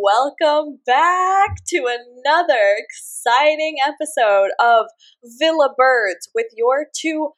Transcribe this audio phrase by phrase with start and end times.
[0.00, 4.86] Welcome back to another exciting episode of
[5.40, 7.30] Villa Birds with your two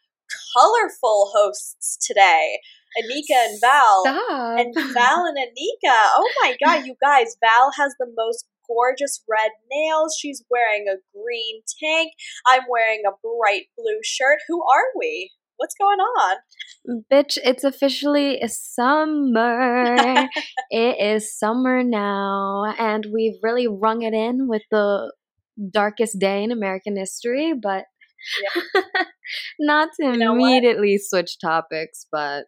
[0.55, 2.59] colorful hosts today,
[3.01, 4.03] Anika and Val.
[4.03, 4.59] Stop.
[4.59, 6.01] And Val and Anika.
[6.17, 10.17] Oh my god, you guys, Val has the most gorgeous red nails.
[10.21, 12.13] She's wearing a green tank.
[12.47, 14.41] I'm wearing a bright blue shirt.
[14.49, 15.31] Who are we?
[15.61, 16.37] What's going on?
[17.13, 19.95] Bitch, it's officially summer.
[20.71, 25.13] it is summer now, and we've really rung it in with the
[25.71, 27.85] darkest day in American history, but
[29.61, 30.49] not to You know what?
[30.49, 32.45] immediately switch topics, but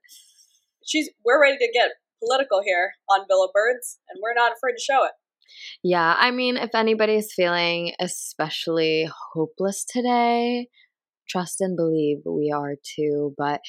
[0.87, 4.82] She's we're ready to get political here on Villa Birds, and we're not afraid to
[4.82, 5.12] show it.
[5.82, 10.68] yeah, I mean, if anybody's feeling especially hopeless today,
[11.32, 13.34] trust and believe we are too.
[13.38, 13.60] But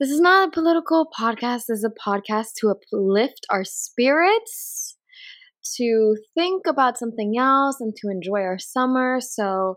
[0.00, 4.96] this is not a political podcast, this is a podcast to uplift our spirits,
[5.76, 9.20] to think about something else, and to enjoy our summer.
[9.20, 9.76] So,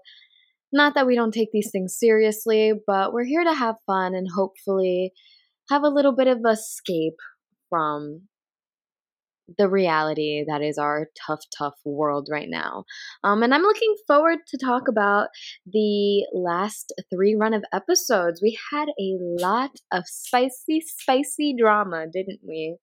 [0.73, 4.27] not that we don't take these things seriously, but we're here to have fun and
[4.35, 5.13] hopefully
[5.69, 7.17] have a little bit of escape
[7.69, 8.23] from
[9.57, 12.85] the reality that is our tough, tough world right now.
[13.23, 15.27] Um, and I'm looking forward to talk about
[15.65, 18.41] the last three run of episodes.
[18.41, 22.77] We had a lot of spicy, spicy drama, didn't we?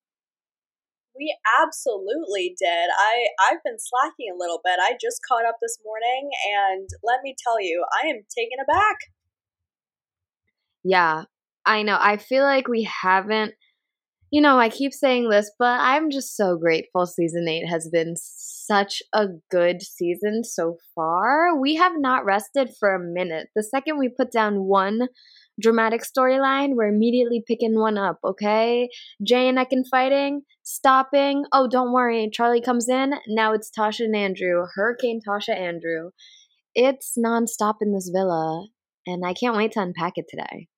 [1.15, 2.89] We absolutely did.
[2.99, 4.79] I I've been slacking a little bit.
[4.81, 8.97] I just caught up this morning, and let me tell you, I am taken aback.
[10.83, 11.25] Yeah,
[11.67, 11.99] I know.
[12.01, 13.55] I feel like we haven't.
[14.33, 18.15] You know, I keep saying this, but I'm just so grateful season 8 has been
[18.17, 21.61] such a good season so far.
[21.61, 23.49] We have not rested for a minute.
[23.55, 25.09] The second we put down one
[25.61, 28.89] dramatic storyline, we're immediately picking one up, okay?
[29.23, 31.45] Jay and Ekin fighting, stopping.
[31.53, 32.31] Oh, don't worry.
[32.33, 33.13] Charlie comes in.
[33.29, 34.65] Now it's Tasha and Andrew.
[34.75, 36.09] Hurricane Tasha Andrew.
[36.75, 38.65] It's nonstop in this villa,
[39.07, 40.69] and I can't wait to unpack it today.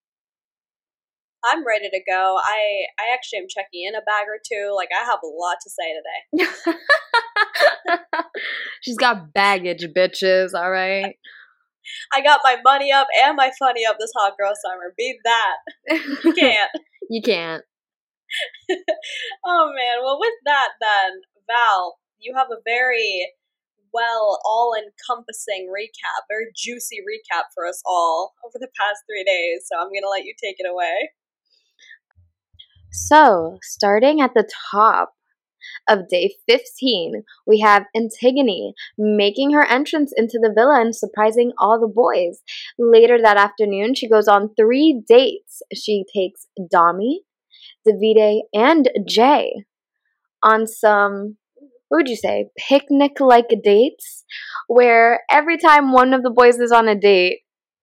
[1.44, 2.38] I'm ready to go.
[2.42, 4.72] I I actually am checking in a bag or two.
[4.74, 6.48] Like I have a lot to say today.
[8.80, 11.16] She's got baggage, bitches, all right?
[12.12, 14.94] I got my money up and my funny up this hot girl summer.
[14.96, 15.56] Beat that.
[16.24, 16.70] You can't.
[17.10, 17.62] you can't.
[19.44, 20.02] oh man.
[20.02, 23.28] Well, with that, then Val, you have a very
[23.92, 29.70] well, all encompassing recap, very juicy recap for us all over the past three days.
[29.70, 31.12] So I'm gonna let you take it away.
[32.94, 35.14] So, starting at the top
[35.88, 41.80] of day 15, we have Antigoni making her entrance into the villa and surprising all
[41.80, 42.40] the boys.
[42.78, 45.60] Later that afternoon, she goes on three dates.
[45.74, 47.16] She takes Dami,
[47.84, 49.64] Davide, and Jay
[50.44, 51.36] on some,
[51.88, 54.24] what would you say, picnic like dates,
[54.68, 57.40] where every time one of the boys is on a date,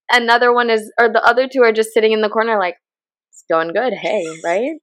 [0.10, 2.76] another one is, or the other two are just sitting in the corner like,
[3.30, 4.76] it's going good, hey, right?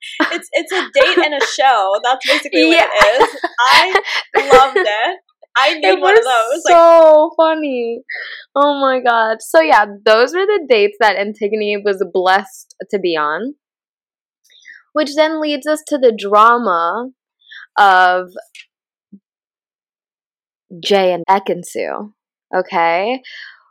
[0.32, 1.94] It's it's a date and a show.
[2.04, 2.88] That's basically what Yeah.
[2.92, 3.40] it is.
[3.60, 4.02] I
[4.56, 5.18] loved it.
[5.56, 6.62] I need one of those.
[6.66, 8.00] Like so funny.
[8.54, 9.38] Oh my god.
[9.40, 13.54] So yeah, those were the dates that Antigoni was blessed to be on.
[14.92, 17.08] Which then leads us to the drama
[17.76, 18.28] of
[20.82, 22.12] Jay and Ekin-Su.
[22.54, 23.22] Okay?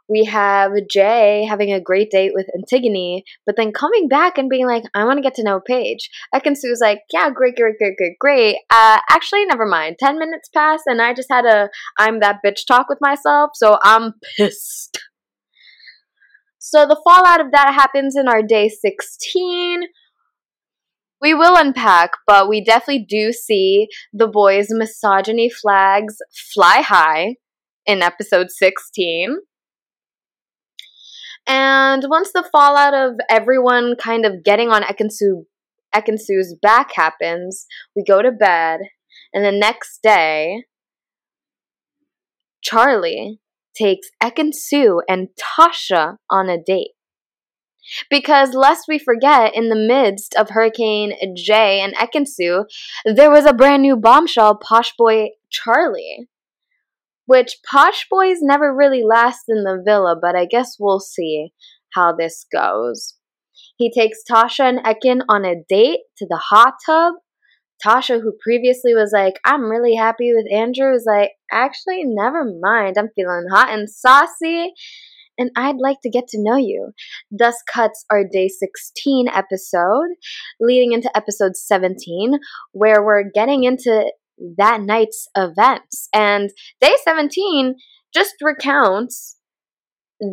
[0.09, 4.65] We have Jay having a great date with Antigoni, but then coming back and being
[4.65, 6.09] like, I want to get to know Paige.
[6.33, 8.57] Ekin-Su's like, yeah, great, great, great, great, great.
[8.69, 9.97] Uh, actually, never mind.
[9.99, 11.69] 10 minutes pass, and I just had a
[11.99, 14.97] I'm that bitch talk with myself, so I'm pissed.
[16.59, 19.83] So the fallout of that happens in our day 16.
[21.21, 26.17] We will unpack, but we definitely do see the boys' misogyny flags
[26.53, 27.35] fly high
[27.85, 29.37] in episode 16.
[31.47, 35.45] And once the fallout of everyone kind of getting on Ekin-Su,
[35.95, 37.65] Ekin-Su's back happens,
[37.95, 38.81] we go to bed,
[39.33, 40.65] and the next day,
[42.61, 43.39] Charlie
[43.73, 46.91] takes Ekin-Su and Tasha on a date.
[48.09, 52.65] Because lest we forget, in the midst of Hurricane Jay and Ekin-Su,
[53.05, 56.27] there was a brand new bombshell, Posh Boy Charlie.
[57.27, 61.51] Which Posh Boys never really last in the villa, but I guess we'll see
[61.93, 63.15] how this goes.
[63.77, 67.15] He takes Tasha and Ekin on a date to the hot tub.
[67.85, 72.95] Tasha, who previously was like, I'm really happy with Andrew, is like, actually, never mind.
[72.97, 74.73] I'm feeling hot and saucy,
[75.37, 76.93] and I'd like to get to know you.
[77.29, 80.09] Thus cuts our day 16 episode,
[80.59, 82.39] leading into episode 17,
[82.71, 84.11] where we're getting into
[84.57, 86.09] that night's events.
[86.13, 86.49] And
[86.81, 87.75] day 17
[88.13, 89.37] just recounts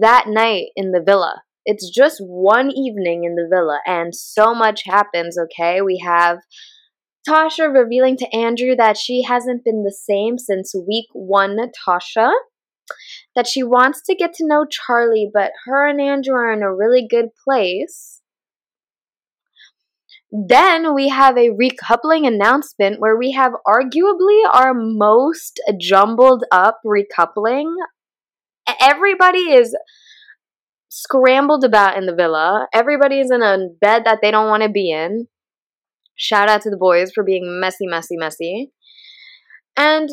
[0.01, 1.43] that night in the villa.
[1.67, 5.81] It's just one evening in the villa, and so much happens, okay?
[5.81, 6.39] We have
[7.27, 12.33] Tasha revealing to Andrew that she hasn't been the same since week one, Natasha.
[13.35, 16.75] That she wants to get to know Charlie, but her and Andrew are in a
[16.75, 18.21] really good place.
[20.37, 27.73] Then we have a recoupling announcement where we have arguably our most jumbled up recoupling.
[28.81, 29.77] Everybody is
[30.89, 32.67] scrambled about in the villa.
[32.75, 35.29] Everybody is in a bed that they don't want to be in.
[36.17, 38.73] Shout out to the boys for being messy, messy, messy.
[39.77, 40.09] And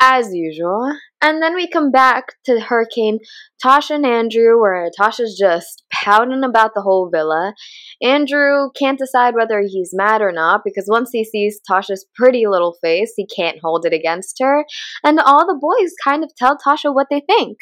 [0.00, 0.92] as usual.
[1.26, 3.18] And then we come back to Hurricane
[3.60, 7.52] Tasha and Andrew, where Tasha's just pouting about the whole villa.
[8.00, 12.76] Andrew can't decide whether he's mad or not because once he sees Tasha's pretty little
[12.80, 14.64] face, he can't hold it against her.
[15.02, 17.58] And all the boys kind of tell Tasha what they think.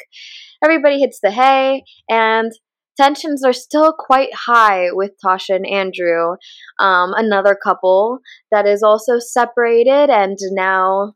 [0.63, 2.51] Everybody hits the hay, and
[2.97, 6.35] tensions are still quite high with Tasha and Andrew,
[6.79, 8.19] um, another couple
[8.51, 11.15] that is also separated and now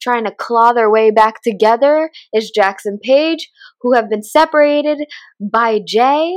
[0.00, 3.50] trying to claw their way back together is Jackson Page,
[3.80, 4.98] who have been separated
[5.40, 6.36] by Jay.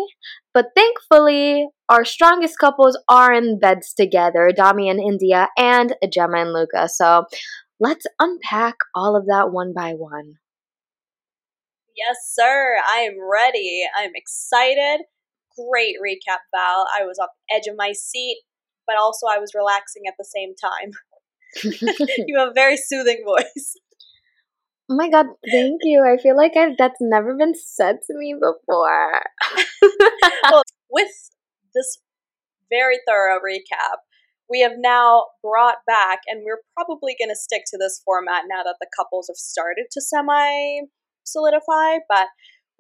[0.54, 6.54] But thankfully, our strongest couples are in beds together Dami and Indiyah, and Gemma and
[6.54, 6.90] Luca.
[6.90, 7.25] So
[7.80, 10.36] let's unpack all of that one by one.
[11.96, 12.78] Yes, sir.
[12.90, 13.84] I am ready.
[13.96, 15.06] I'm excited.
[15.56, 16.86] Great recap, Val.
[16.98, 18.38] I was on the edge of my seat,
[18.88, 20.92] but also I was relaxing at the same time.
[21.63, 23.75] you have a very soothing voice.
[24.89, 26.03] Oh my god, thank you.
[26.03, 29.21] I feel like I've, that's never been said to me before.
[30.51, 31.12] well, with
[31.74, 32.00] this
[32.69, 34.00] very thorough recap,
[34.50, 38.63] we have now brought back, and we're probably going to stick to this format now
[38.63, 40.81] that the couples have started to semi
[41.24, 42.27] solidify, but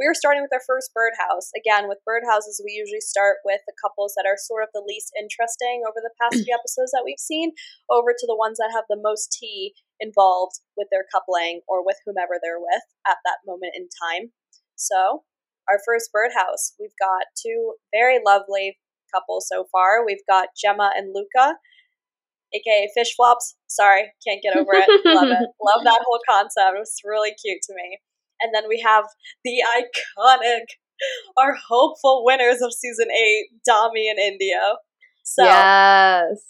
[0.01, 1.53] we are starting with our first birdhouse.
[1.53, 5.13] Again, with birdhouses, we usually start with the couples that are sort of the least
[5.13, 7.53] interesting over the past few episodes that we've seen,
[7.85, 12.01] over to the ones that have the most tea involved with their coupling or with
[12.01, 14.33] whomever they're with at that moment in time.
[14.73, 15.21] So,
[15.69, 18.81] our first birdhouse, we've got two very lovely
[19.13, 20.01] couples so far.
[20.01, 21.61] We've got Gemma and Luca,
[22.57, 23.53] aka Fish Flops.
[23.69, 24.89] Sorry, can't get over it.
[25.05, 25.45] Love it.
[25.61, 26.73] Love that whole concept.
[26.73, 28.01] It was really cute to me.
[28.41, 29.05] And then we have
[29.43, 30.65] the iconic,
[31.37, 34.75] our hopeful winners of season eight, Dami and Indiyah.
[35.23, 36.43] So yes,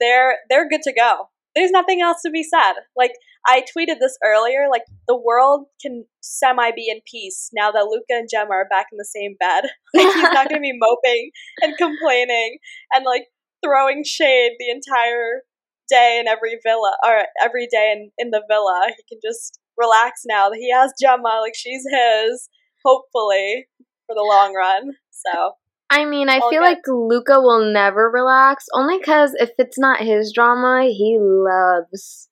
[0.00, 1.28] they're they're good to go.
[1.54, 2.74] There's nothing else to be said.
[2.96, 3.12] Like
[3.46, 4.68] I tweeted this earlier.
[4.70, 8.86] Like the world can semi be in peace now that Luca and Gemma are back
[8.92, 9.64] in the same bed.
[9.94, 11.30] Like he's not going to be moping
[11.62, 12.58] and complaining
[12.92, 13.26] and like
[13.64, 15.42] throwing shade the entire
[15.88, 18.88] day in every villa or every day in, in the villa.
[18.88, 22.48] He can just relax now that he has Gemma, like she's his,
[22.84, 23.66] hopefully,
[24.06, 24.92] for the long run.
[25.10, 25.52] So
[25.90, 26.60] I mean, I feel good.
[26.60, 32.28] like Luca will never relax, only because if it's not his drama, he loves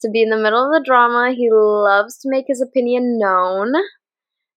[0.00, 1.32] to be in the middle of the drama.
[1.32, 3.72] He loves to make his opinion known,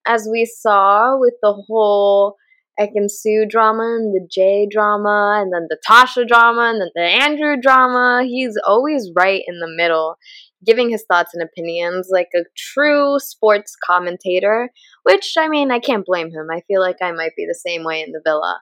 [0.07, 2.35] as we saw with the whole
[2.79, 7.57] Ekin-Su drama and the Jay drama, and then the Tasha drama, and then the Andrew
[7.61, 8.23] drama.
[8.23, 10.15] He's always right in the middle
[10.65, 14.69] giving his thoughts and opinions like a true sports commentator,
[15.03, 16.47] which I mean, I can't blame him.
[16.51, 18.59] I feel like I might be the same way in the villa.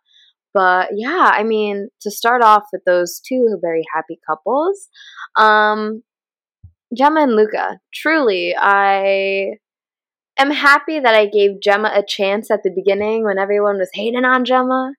[0.53, 4.88] But yeah, I mean, to start off with those two very happy couples,
[5.38, 6.01] um,
[6.96, 9.58] Gemma and Luca, truly, I
[10.38, 14.24] am happy that I gave Gemma a chance at the beginning when everyone was hating
[14.24, 14.93] on Gemma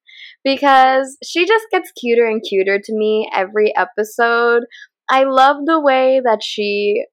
[0.44, 4.64] because she just gets cuter and cuter to me every episode
[5.08, 7.04] I love the way that she,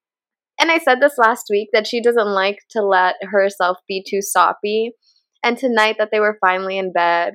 [0.60, 4.22] and I said this last week, that she doesn't like to let herself be too
[4.22, 4.92] soppy.
[5.44, 7.34] And tonight that they were finally in bed,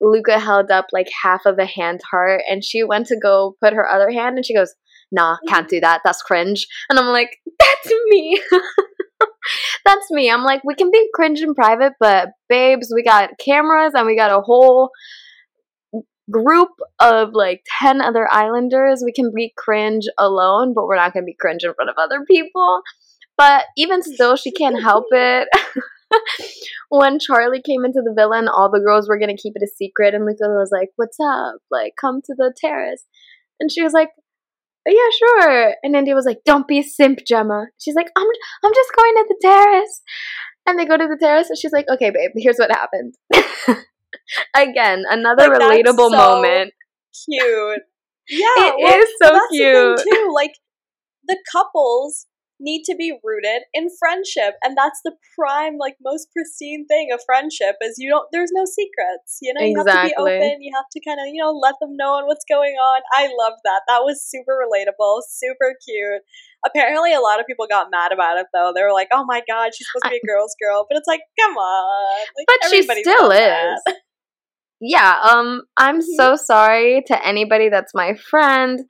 [0.00, 3.72] Luca held up like half of a hand heart and she went to go put
[3.72, 4.74] her other hand and she goes,
[5.10, 6.02] Nah, can't do that.
[6.04, 6.66] That's cringe.
[6.88, 8.40] And I'm like, That's me.
[9.84, 10.30] That's me.
[10.30, 14.16] I'm like, we can be cringe in private, but babes, we got cameras and we
[14.16, 14.90] got a whole
[16.30, 16.70] group
[17.00, 21.26] of like 10 other islanders, we can be cringe alone, but we're not going to
[21.26, 22.82] be cringe in front of other people.
[23.36, 25.48] But even still, she can't help it.
[26.88, 29.62] when Charlie came into the villa and all the girls were going to keep it
[29.62, 31.56] a secret, and Luca was like, What's up?
[31.70, 33.04] Like, come to the terrace.
[33.60, 34.08] And she was like,
[34.88, 35.74] oh, Yeah, sure.
[35.82, 37.66] And Indiyah was like, Don't be a simp, Gemma.
[37.78, 38.26] She's like, I'm,
[38.64, 40.02] I'm just going to the terrace.
[40.66, 43.14] And they go to the terrace, and she's like, Okay, babe, here's what happened.
[44.54, 46.72] Again, another like, relatable so moment.
[47.24, 47.80] Cute.
[48.30, 50.30] Yeah, it well, is so cute too.
[50.34, 50.52] Like
[51.26, 52.26] the couples
[52.60, 57.20] need to be rooted in friendship and that's the prime like most pristine thing of
[57.24, 60.02] friendship is you don't there's no secrets you know you Exactly.
[60.02, 62.44] have to be open you have to kind of you know let them know what's
[62.48, 66.22] going on i love that that was super relatable super cute
[66.66, 69.40] apparently a lot of people got mad about it though they were like oh my
[69.48, 72.70] god she's supposed to be a girl's girl but it's like come on like, But
[72.70, 73.38] she still is.
[73.38, 74.02] that.
[74.80, 76.16] Yeah, um, I'm Mhm.
[76.16, 78.80] so sorry to anybody that's my friend,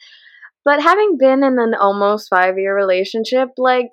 [0.69, 3.89] but having been in an almost five year relationship, like,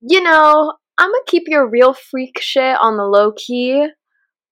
[0.00, 3.86] you know, I'm gonna keep your real freak shit on the low key,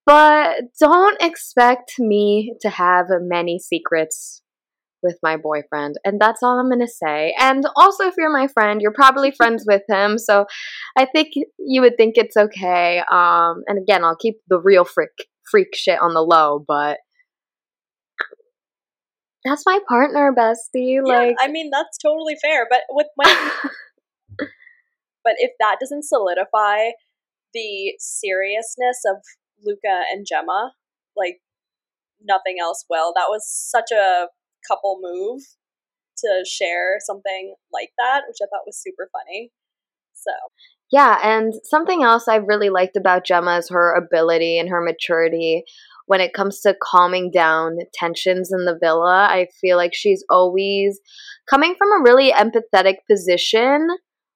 [0.06, 4.42] but don't expect me to have many secrets
[5.02, 5.96] with my boyfriend.
[6.04, 7.34] And that's all I'm gonna say.
[7.40, 10.44] And also, if you're my friend, you're probably friends with him, so
[10.96, 13.02] I think you would think it's okay.
[13.10, 15.10] Um, and again, I'll keep the real freak
[15.50, 16.98] freak shit on the low, but
[19.44, 21.00] that's my partner, bestie.
[21.04, 23.28] yeah Like, i mean that's totally fair but with when
[25.24, 26.90] But if that doesn't solidify
[27.52, 29.18] the seriousness of
[29.64, 30.72] Luca and Gemma,
[31.16, 31.40] like
[32.22, 33.12] nothing else will.
[33.14, 34.28] That was such a
[34.68, 35.42] couple move
[36.18, 39.50] to share something like that, which I thought was super funny.
[40.14, 40.30] So
[40.90, 45.64] Yeah, and something else I really liked about Gemma is her ability and her maturity
[46.10, 49.28] when it comes to calming down tensions in the villa.
[49.30, 50.98] I feel like she's always
[51.48, 53.86] coming from a really empathetic position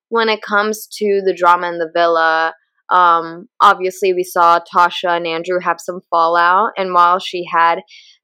[0.09, 2.55] when it comes to the drama in the villa.
[2.93, 7.81] Um, obviously, we saw Tasha and Andrew have some fallout, and while she had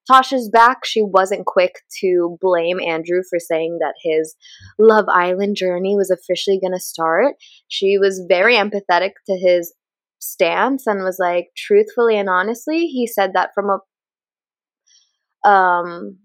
[0.09, 4.37] Tasha's back, she wasn't quick to blame Andrew for saying that his
[4.78, 7.35] Love Island journey was officially going to start
[7.66, 9.73] she was very empathetic to his
[10.21, 16.19] stance and was like truthfully and honestly he said that from a um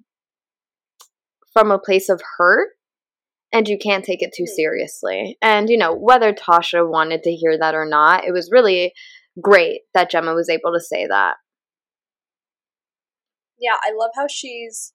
[1.54, 2.70] from a place of hurt
[3.54, 4.56] and you can't take it too Mhm.
[4.56, 5.38] seriously.
[5.42, 8.94] And you know whether tasha wanted to hear that or not it was really
[9.42, 11.36] great that gemma was able to say that.
[13.58, 14.94] Yeah, I love how she's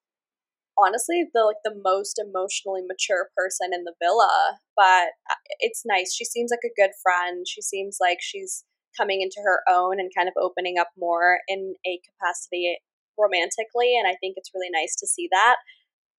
[0.78, 6.14] honestly the like the most emotionally mature person in the villa but uh, it's nice.
[6.14, 7.46] She seems like a good friend.
[7.48, 8.64] She seems like she's
[8.96, 12.78] coming into her own and kind of opening up more in a capacity
[13.18, 15.56] romantically and i think it's really nice to see that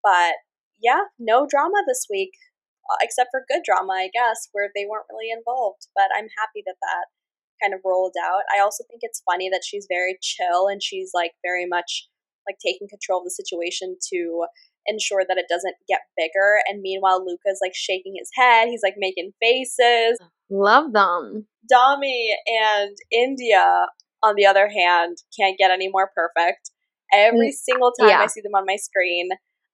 [0.04, 0.36] but
[0.82, 2.32] yeah no drama this week
[2.92, 6.62] uh, except for good drama i guess where they weren't really involved but i'm happy
[6.66, 7.06] that that
[7.62, 11.12] kind of rolled out i also think it's funny that she's very chill and she's
[11.14, 12.08] like very much
[12.48, 14.46] like taking control of the situation to
[14.86, 16.62] ensure that it doesn't get bigger.
[16.68, 18.68] And meanwhile, Luca's like shaking his head.
[18.68, 20.18] He's like making faces.
[20.52, 23.86] Love them Dami and Indiyah,
[24.24, 26.70] on the other hand, can't get any more perfect.
[27.14, 28.22] Every Mm, single time yeah.
[28.22, 29.30] I see them on my screen,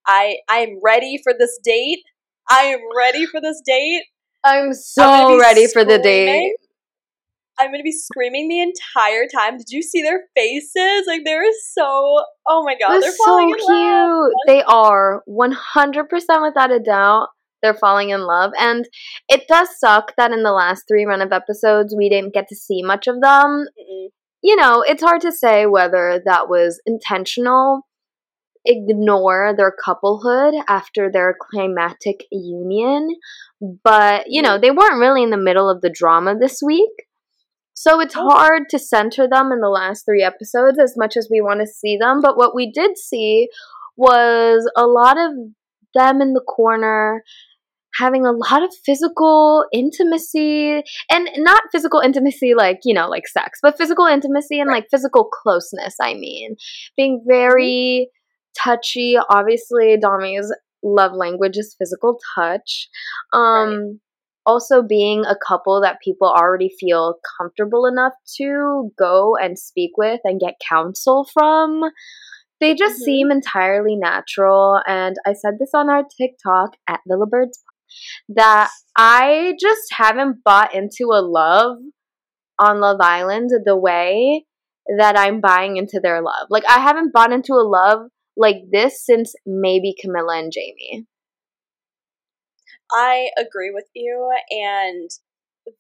[0.08, 2.04] I I am ready for this date.
[2.50, 4.04] I am ready for this date.
[4.44, 6.56] i'm so ready for the date.
[7.60, 9.58] I'm gonna be screaming the entire time.
[9.58, 11.06] Did you see their faces?
[11.08, 12.24] Like they were so.
[12.48, 13.68] Oh my god, They're, they're so in cute.
[13.68, 14.32] love.
[14.48, 17.30] They are 100% without a doubt.
[17.68, 18.52] They're falling in love.
[18.58, 18.88] And
[19.28, 22.56] it does suck that in the last three run of episodes, we didn't get to
[22.56, 23.66] see much of them.
[23.78, 24.08] Mm-mm.
[24.42, 27.82] You know, it's hard to say whether that was intentional.
[28.64, 33.10] Ignore their couplehood after their climatic union.
[33.84, 34.62] But, you know, mm.
[34.62, 36.92] they weren't really in the middle of the drama this week.
[37.74, 38.30] So it's Oh.
[38.30, 41.68] hard to center them in the last three episodes as much as we want to
[41.68, 42.22] see them.
[42.22, 43.50] But what we did see
[43.98, 45.32] was a lot of
[45.94, 47.24] them in the corner
[47.98, 53.60] having a lot of physical intimacy and not physical intimacy like, you know, like sex,
[53.62, 56.56] but physical intimacy and like physical closeness, I mean.
[56.96, 58.10] Being very
[58.58, 59.18] touchy.
[59.30, 62.88] Obviously, Dami's love language is physical touch.
[63.34, 64.00] Um
[64.46, 70.22] also being a couple that people already feel comfortable enough to go and speak with
[70.24, 71.82] and get counsel from.
[72.62, 73.04] They just Mhm.
[73.04, 74.82] seem entirely natural.
[74.88, 77.60] And I said this on our TikTok at Villabirds
[78.30, 81.78] that I just haven't bought into a love
[82.60, 84.46] on Love Island the way
[84.98, 86.48] that I'm buying into their love.
[86.50, 91.06] Like, I haven't bought into a love like this since maybe Camilla and Jamie.
[92.92, 95.10] I agree with you, and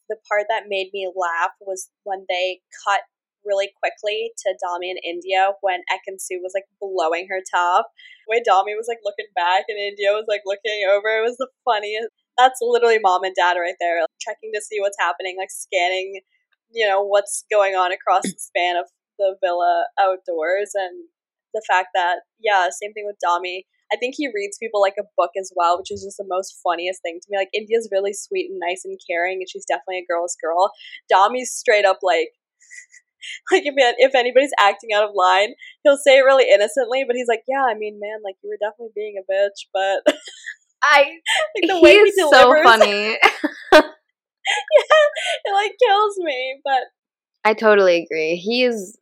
[0.09, 3.01] the part that made me laugh was when they cut
[3.47, 7.87] really quickly to Dami and Indiyah when Ekin-Su was like blowing her top.
[8.27, 11.47] way Dami was like looking back and Indiyah was like looking over, it was the
[11.63, 12.11] funniest.
[12.37, 16.21] That's literally mom and dad right there, like, checking to see what's happening, like scanning,
[16.69, 18.85] you know, what's going on across the span of
[19.17, 21.09] the villa outdoors, and
[21.55, 23.63] the fact that yeah, same thing with Dami.
[23.91, 26.59] I think he reads people like a book as well, which is just the most
[26.61, 27.37] funniest thing to me.
[27.39, 30.71] Like Indiyah's really sweet and nice and caring, and she's definitely a girl's girl.
[31.11, 32.29] Dami's straight up like
[33.51, 35.53] like if if anybody's acting out of line,
[35.83, 38.59] he'll say it really innocently, but he's like, "Yeah, I mean, man, like you were
[38.59, 40.01] definitely being a bitch, but
[40.83, 41.17] I
[41.55, 43.17] like the way he delivers, so funny.
[43.71, 43.81] yeah,
[45.45, 46.83] it like kills me, but
[47.43, 48.35] I totally agree.
[48.35, 48.97] He's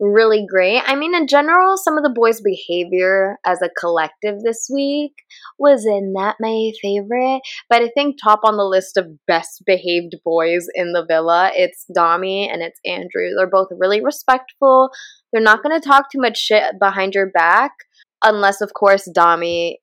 [0.00, 0.82] really great.
[0.86, 5.12] I mean, in general, some of the boys' behavior as a collective this week
[5.58, 7.40] wasn't that my favorite.
[7.68, 11.84] But I think top on the list of best behaved boys in the villa, it's
[11.96, 13.30] Dami and it's Andrew.
[13.36, 14.90] They're both really respectful.
[15.32, 17.72] They're not going to talk too much shit behind your back,
[18.22, 19.76] unless, of course, Dami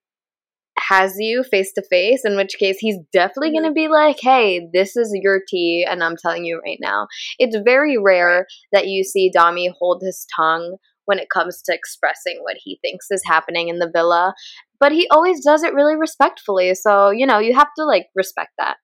[0.90, 4.68] has you face to face, in which case he's definitely going to be like, hey,
[4.74, 7.08] this is your tea, and I'm telling you right now.
[7.40, 12.40] It's very rare that you see Dami hold his tongue when it comes to expressing
[12.42, 14.34] what he thinks is happening in the villa,
[14.80, 16.74] but he always does it really respectfully.
[16.74, 18.78] So, you know, you have to like respect that.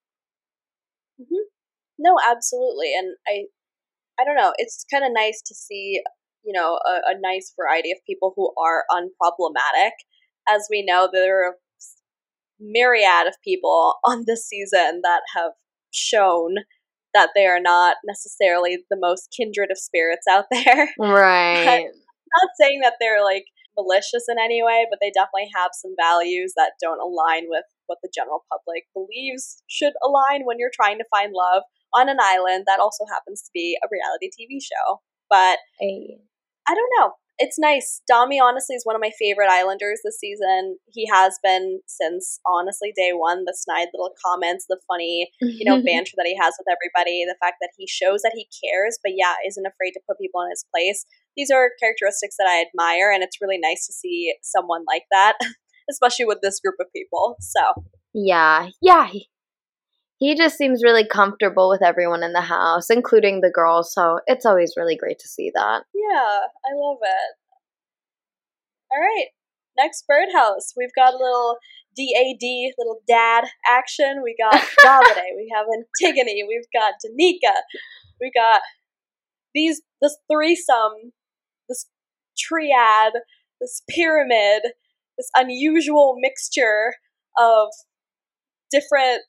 [1.19, 1.45] Mm-hmm.
[1.97, 2.93] No, absolutely.
[2.97, 3.45] And I,
[4.19, 6.01] I don't know, it's kind of nice to see,
[6.43, 9.91] you know, a, a nice variety of people who are unproblematic
[10.49, 11.55] as we know, there are
[12.61, 15.51] myriad of people on this season that have
[15.91, 16.55] shown
[17.13, 20.89] that they are not necessarily the most kindred of spirits out there.
[20.97, 21.83] Right.
[21.85, 23.45] not saying that they're like
[23.77, 27.97] malicious in any way, but they definitely have some values that don't align with what
[28.03, 31.63] the general public believes should align when you're trying to find love
[31.93, 35.01] on an island that also happens to be a reality TV show.
[35.29, 35.59] But.
[36.67, 37.11] I don't know
[37.41, 38.01] it's nice.
[38.09, 40.77] Dami honestly is one of my favorite Islanders this season.
[40.93, 43.45] He has been since honestly day one.
[43.45, 47.35] The snide little comments, the funny, you know, banter that he has with everybody, the
[47.41, 50.51] fact that he shows that he cares, but yeah, isn't afraid to put people in
[50.51, 51.05] his place.
[51.35, 55.37] These are characteristics that I admire, and it's really nice to see someone like that,
[55.89, 57.37] especially with this group of people.
[57.39, 57.61] So
[58.13, 59.09] yeah, yeah,
[60.21, 63.91] he just seems really comfortable with everyone in the house, including the girls.
[63.91, 65.81] So it's always really great to see that.
[65.95, 67.35] Yeah, I love it.
[68.91, 69.27] All right,
[69.77, 70.73] next birdhouse.
[70.75, 71.57] We've got a little
[71.95, 74.21] DAD, little dad action.
[74.23, 75.35] We got Davide.
[75.35, 76.43] we have Antigoni.
[76.47, 77.55] We've got Danica.
[78.19, 78.61] We got
[79.53, 81.13] these this threesome,
[81.69, 81.87] this
[82.37, 83.13] triad,
[83.59, 84.63] this pyramid,
[85.17, 86.95] this unusual mixture
[87.37, 87.69] of
[88.71, 89.21] different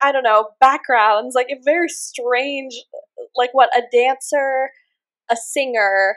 [0.00, 2.72] I don't know, backgrounds, like a very strange,
[3.34, 4.70] like what, a dancer,
[5.28, 6.16] a singer,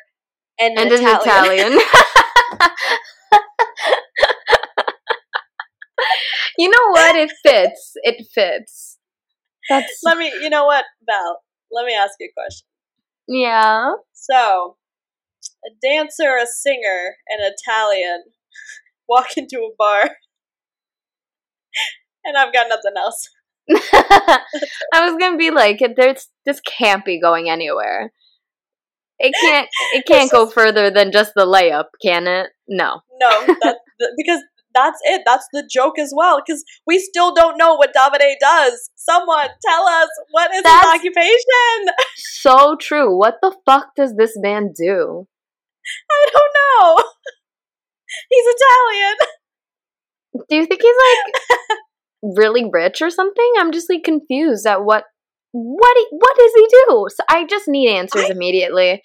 [0.59, 1.79] and, and an, an Italian.
[6.57, 7.15] You know what?
[7.15, 7.93] It fits.
[8.03, 8.99] It fits.
[9.69, 11.41] That's Let me, you know what, Val,
[11.71, 12.67] let me ask you a question.
[13.27, 13.93] Yeah.
[14.13, 14.77] So,
[15.65, 18.25] a dancer, a singer, an Italian
[19.09, 20.03] walk into a bar,
[22.25, 23.29] and I've got nothing else.
[24.93, 28.11] I was gonna be like, there's this can't be going anywhere.
[29.21, 29.69] It can't.
[29.93, 32.49] It can't go further than just the layup, can it?
[32.67, 33.01] No.
[33.19, 33.79] No, that's
[34.17, 34.41] because
[34.73, 35.21] that's it.
[35.25, 36.41] That's the joke as well.
[36.45, 38.89] Because we still don't know what Davide does.
[38.95, 41.93] Someone tell us what is that's his occupation.
[42.15, 43.17] So true.
[43.17, 45.27] What the fuck does this man do?
[46.10, 47.03] I don't know.
[48.29, 49.17] He's Italian.
[50.49, 51.77] Do you think he's like
[52.38, 53.53] really rich or something?
[53.57, 55.05] I'm just like confused at what
[55.51, 57.07] what what does he do?
[57.09, 59.01] So I just need answers I, immediately.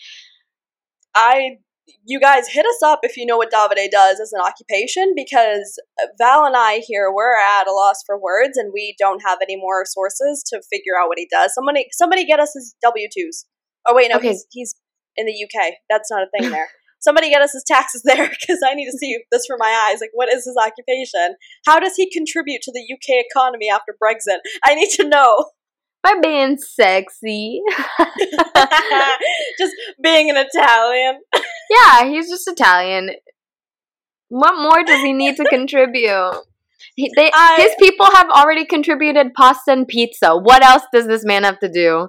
[1.14, 1.58] I
[2.04, 5.80] you guys hit us up if you know what Davide does as an occupation because
[6.18, 9.56] Val and I here we're at a loss for words and we don't have any
[9.56, 11.52] more sources to figure out what he does.
[11.54, 13.46] Somebody somebody get us his W twos.
[13.86, 14.28] Oh wait, no, okay.
[14.28, 14.74] he's he's
[15.16, 15.74] in the UK.
[15.88, 16.68] That's not a thing there
[17.06, 20.00] somebody get us his taxes there because I need to see this for my eyes.
[20.00, 21.36] Like, what is his occupation?
[21.64, 24.38] How does he contribute to the UK economy after Brexit?
[24.64, 25.46] I need to know.
[26.02, 27.60] By being sexy.
[29.58, 31.20] just being an Italian.
[31.70, 33.10] yeah, he's just Italian.
[34.28, 36.42] What more does he need to contribute?
[36.94, 40.36] He, they, I, his people have already contributed pasta and pizza.
[40.36, 42.08] What else does this man have to do?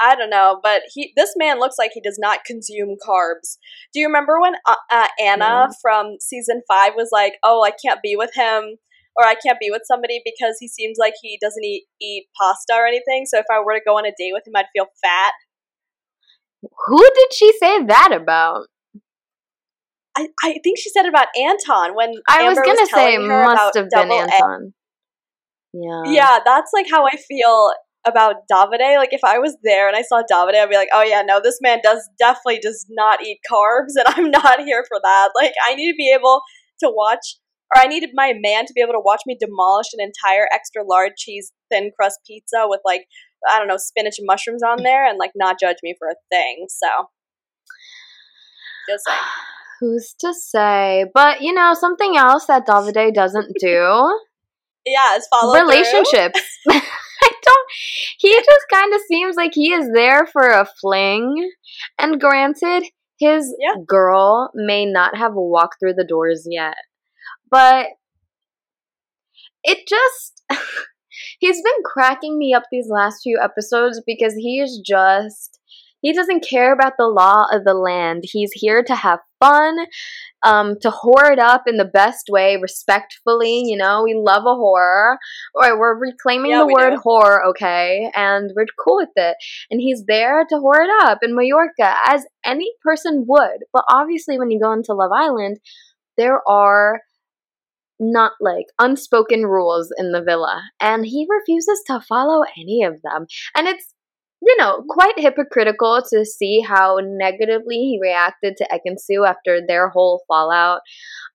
[0.00, 3.56] I don't know, but he this man looks like he does not consume carbs.
[3.92, 5.74] Do you remember when uh, uh, Anna mm.
[5.80, 8.76] from season five was like, "Oh, I can't be with him."
[9.18, 12.74] Or I can't be with somebody because he seems like he doesn't eat, eat pasta
[12.74, 13.24] or anything.
[13.26, 15.32] So if I were to go on a date with him, I'd feel fat.
[16.86, 18.66] Who did she say that about?
[20.16, 23.76] I, I think she said about Anton when I Amber was gonna was say must
[23.76, 24.72] have been Anton.
[24.72, 24.76] A.
[25.74, 27.70] Yeah, yeah, that's like how I feel
[28.06, 28.96] about Davide.
[28.96, 31.40] Like if I was there and I saw Davide, I'd be like, oh yeah, no,
[31.42, 35.30] this man does definitely does not eat carbs, and I'm not here for that.
[35.34, 36.40] Like I need to be able
[36.80, 37.36] to watch,
[37.74, 40.84] or I needed my man to be able to watch me demolish an entire extra
[40.84, 43.06] large cheese thin crust pizza with like
[43.50, 46.14] I don't know spinach and mushrooms on there, and like not judge me for a
[46.30, 46.66] thing.
[46.68, 46.88] So
[48.88, 49.18] just saying.
[49.80, 51.04] Who's to say?
[51.12, 54.18] But you know, something else that Davide doesn't do.
[54.86, 56.40] yeah, is follow relationships.
[56.70, 57.68] I don't.
[58.18, 61.50] He just kind of seems like he is there for a fling.
[61.98, 62.84] And granted,
[63.18, 63.74] his Yeah.
[63.86, 66.74] girl may not have walked through the doors yet,
[67.50, 67.86] but
[69.64, 70.42] it just.
[71.40, 75.58] he's been cracking me up these last few episodes because he is just.
[76.02, 78.22] He doesn't care about the law of the land.
[78.24, 79.78] He's here to have fun,
[80.44, 83.62] um, to whore it up in the best way, respectfully.
[83.64, 85.16] You know, we love a whore.
[85.54, 87.02] Or we're reclaiming Yeah, the we word do.
[87.04, 88.10] whore, okay?
[88.14, 89.36] And we're cool with it.
[89.70, 93.64] And he's there to whore it up in Mallorca, as any person would.
[93.72, 95.58] But obviously, when you go into Love Island,
[96.16, 97.00] there are
[97.98, 100.62] not like unspoken rules in the villa.
[100.80, 103.26] And he refuses to follow any of them.
[103.56, 103.92] And it's
[104.42, 110.22] you know, quite hypocritical to see how negatively he reacted to Ekin-Su after their whole
[110.28, 110.82] fallout.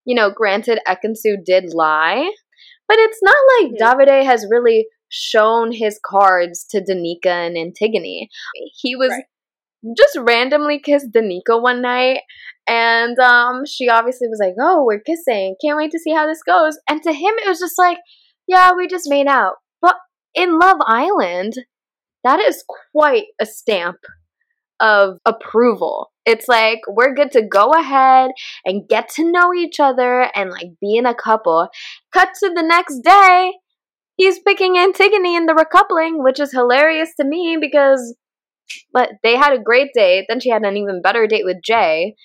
[0.06, 2.32] You know, granted, Ekin-Su did lie,
[2.88, 3.78] but it's not like Mhm.
[3.80, 8.28] Davide has really shown his cards to Danica and Antigoni.
[8.76, 9.26] He was Right.
[9.98, 12.22] just randomly kissed Danica one night,
[12.72, 15.56] and um, she obviously was like, "Oh, we're kissing.
[15.62, 17.98] Can't wait to see how this goes." And to him, it was just like,
[18.48, 19.96] "Yeah, we just made out." But
[20.34, 21.54] in Love Island,
[22.24, 23.98] that is quite a stamp
[24.80, 26.12] of approval.
[26.26, 28.32] It's like we're good to go ahead
[28.64, 31.68] and get to know each other and like be in a couple.
[32.14, 33.52] Cut to the next day,
[34.16, 38.16] he's picking Antigoni in the recoupling, which is hilarious to me because
[38.94, 40.28] but they had a great date.
[40.30, 42.16] Then she had an even better date with Jay.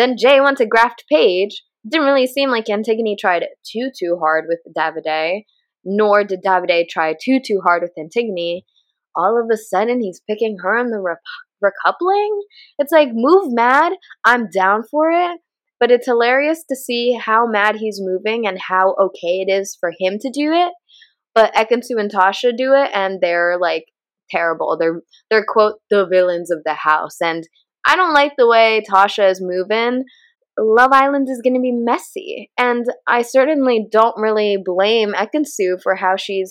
[0.00, 1.62] Then Jay went to graft Paige.
[1.86, 5.42] Didn't really seem like Antigoni tried too too hard with Davide,
[5.84, 8.62] nor did Davide try too too hard with Antigoni.
[9.14, 11.18] All of a sudden, he's picking her in the rep-
[11.62, 12.30] recoupling.
[12.78, 13.92] It's like move mad.
[14.24, 15.38] I'm down for it.
[15.78, 19.92] But it's hilarious to see how mad he's moving and how okay it is for
[20.00, 20.72] him to do it.
[21.34, 23.84] But Ekin-Su and Tasha do it, and they're like
[24.30, 24.78] terrible.
[24.80, 27.44] They're they're quote the villains of the house, and
[27.86, 30.04] I don't like the way Tasha is moving.
[30.58, 35.94] Love Island is going to be messy, and I certainly don't really blame Ekin-Su for
[35.94, 36.50] how she's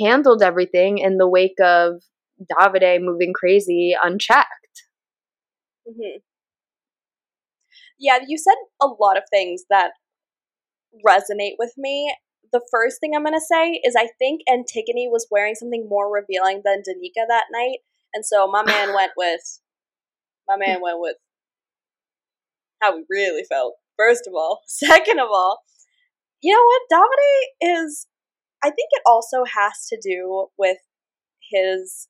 [0.00, 2.02] handled everything in the wake of
[2.40, 4.46] Davide moving crazy unchecked.
[5.86, 6.18] hmm
[7.98, 9.92] Yeah, you said a lot of things that
[11.06, 12.14] resonate with me.
[12.52, 16.12] The first thing I'm going to say is I think Antigoni was wearing something more
[16.12, 17.78] revealing than Danica that night.
[18.14, 19.60] And so my man went with,
[20.48, 21.16] my man went with
[22.80, 24.62] how we really felt, first of all.
[24.66, 25.60] Second of all,
[26.42, 26.82] you know what?
[26.92, 28.06] Davide is,
[28.62, 30.78] I think it also has to do with
[31.50, 32.08] his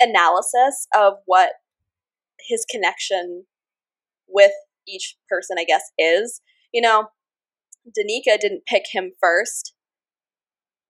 [0.00, 1.52] analysis of what
[2.48, 3.44] his connection
[4.28, 4.52] with
[4.86, 6.40] each person, I guess, is.
[6.72, 7.08] You know,
[7.86, 9.74] Danica didn't pick him first.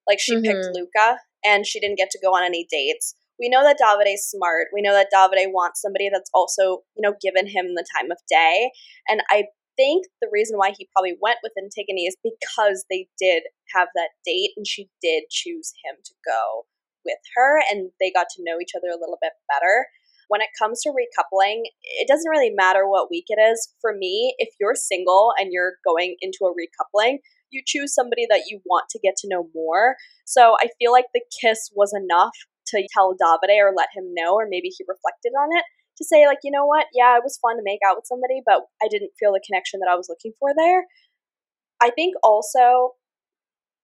[0.08, 0.74] Like she picked Mhm.
[0.74, 3.14] Luca and she didn't get to go on any dates.
[3.38, 4.68] We know that Davide's smart.
[4.72, 8.18] We know that Davide wants somebody that's also, you know, given him the time of
[8.28, 8.70] day.
[9.08, 9.44] And I
[9.76, 13.42] think the reason why he probably went with Antigoni is because they did
[13.74, 16.66] have that date and she did choose him to go
[17.04, 19.86] with her and they got to know each other a little bit better.
[20.28, 23.74] When it comes to recoupling, it doesn't really matter what week it is.
[23.80, 27.18] For me, if you're single and you're going into a recoupling,
[27.50, 29.96] you choose somebody that you want to get to know more.
[30.24, 32.32] So I feel like the kiss was enough
[32.68, 35.64] to tell Davide or let him know, or maybe he reflected on it
[35.98, 38.42] to say, like, you know what, yeah, it was fun to make out with somebody,
[38.44, 40.84] but I didn't feel the connection that I was looking for there.
[41.80, 42.94] I think also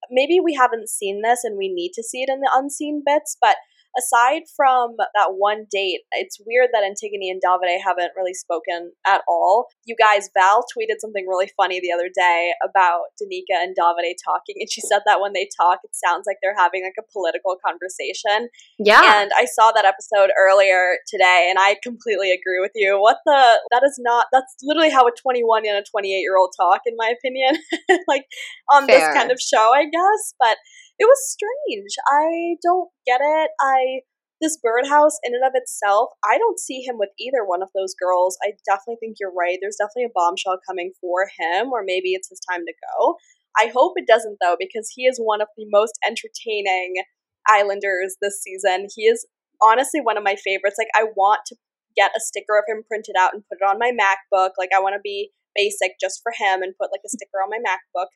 [0.09, 3.37] maybe we haven't seen this and we need to see it in the unseen bits,
[3.39, 3.55] but
[3.97, 9.21] aside from that one date, it's weird that Antigoni and Davide haven't really spoken at
[9.27, 9.67] all.
[9.85, 14.55] You guys, Val tweeted something really funny the other day about Danica and Davide talking,
[14.59, 17.57] and she said that when they talk, it sounds like they're having like a political
[17.65, 18.49] conversation.
[18.79, 19.01] Yeah.
[19.03, 22.99] And I saw that episode earlier today, and I completely agree with you.
[22.99, 23.59] What the?
[23.71, 24.27] That is not.
[24.31, 27.61] That's literally how a 21 and a 28 year old talk, in my opinion.
[28.07, 28.25] like
[28.71, 30.33] on this kind of show, I guess.
[30.39, 30.57] But
[31.01, 31.97] it was strange.
[32.05, 33.49] I don't get it.
[33.59, 34.05] I
[34.39, 37.93] this birdhouse in and of itself, I don't see him with either one of those
[37.93, 38.37] girls.
[38.41, 39.57] I definitely think you're right.
[39.61, 43.17] There's definitely a bombshell coming for him, or maybe it's his time to go.
[43.57, 47.01] I hope it doesn't though, because he is one of the most entertaining
[47.47, 48.87] Islanders this season.
[48.95, 49.25] He is
[49.61, 50.77] honestly one of my favorites.
[50.77, 51.55] Like I want to
[51.95, 54.57] get a sticker of him printed out and put it on my MacBook.
[54.57, 57.49] Like I want to be basic just for him and put like a sticker on
[57.49, 58.09] my MacBook.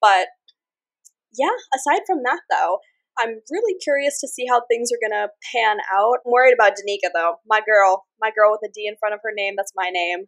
[0.00, 0.28] But
[1.38, 2.78] yeah, aside from that though,
[3.18, 6.18] I'm really curious to see how things are gonna pan out.
[6.24, 7.36] I'm worried about Danica though.
[7.46, 10.26] My girl, my girl with a D in front of her name, that's my name.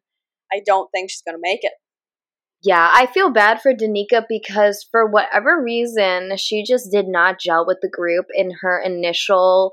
[0.53, 1.73] I don't think she's gonna make it.
[2.63, 7.65] Yeah, I feel bad for Danica because for whatever reason, she just did not gel
[7.67, 9.73] with the group in her initial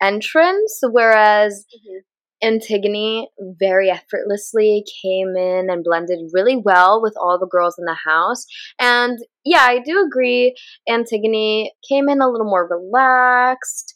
[0.00, 1.98] entrance, whereas mm-hmm.
[2.42, 7.98] Antigoni very effortlessly came in and blended really well with all the girls in the
[8.06, 8.44] house.
[8.80, 10.54] And yeah, I do agree,
[10.88, 13.94] Antigoni came in a little more relaxed.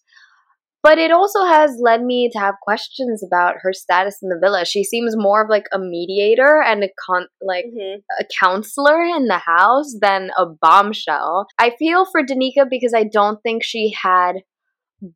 [0.83, 4.65] But it also has led me to have questions about her status in the villa.
[4.65, 7.99] She seems more of like a mediator and a con- like mm-hmm.
[8.21, 11.49] a counselor in the house than a bombshell.
[11.59, 14.43] I feel for Danica because I don't think she had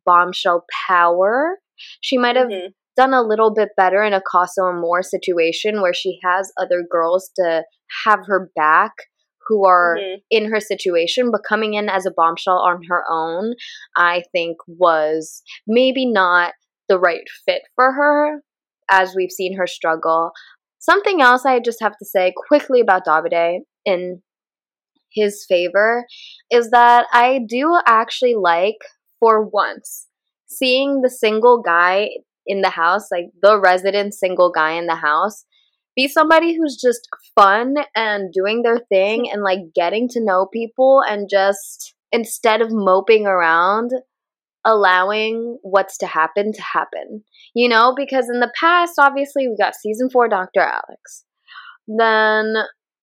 [0.05, 1.59] bombshell power.
[2.01, 5.93] She might have mm-hmm done a little bit better in a Casa Amor situation where
[5.93, 7.63] she has other girls to
[8.05, 8.91] have her back
[9.47, 10.19] who are mm-hmm.
[10.29, 13.55] in her situation, but coming in as a bombshell on her own,
[13.95, 16.53] I think was maybe not
[16.87, 18.41] the right fit for her
[18.89, 20.31] as we've seen her struggle.
[20.79, 24.21] Something else I just have to say quickly about Davide in
[25.11, 26.05] his favor
[26.49, 28.77] is that I do actually like,
[29.19, 30.07] for once,
[30.47, 32.09] seeing the single guy
[32.45, 35.45] in the house, like the resident single guy in the house,
[35.95, 41.01] be somebody who's just fun and doing their thing and like getting to know people
[41.07, 43.91] and just instead of moping around,
[44.65, 47.23] allowing what's to happen to happen.
[47.53, 50.61] You know, because in the past, obviously, we got season four Dr.
[50.61, 51.25] Alex.
[51.87, 52.55] Then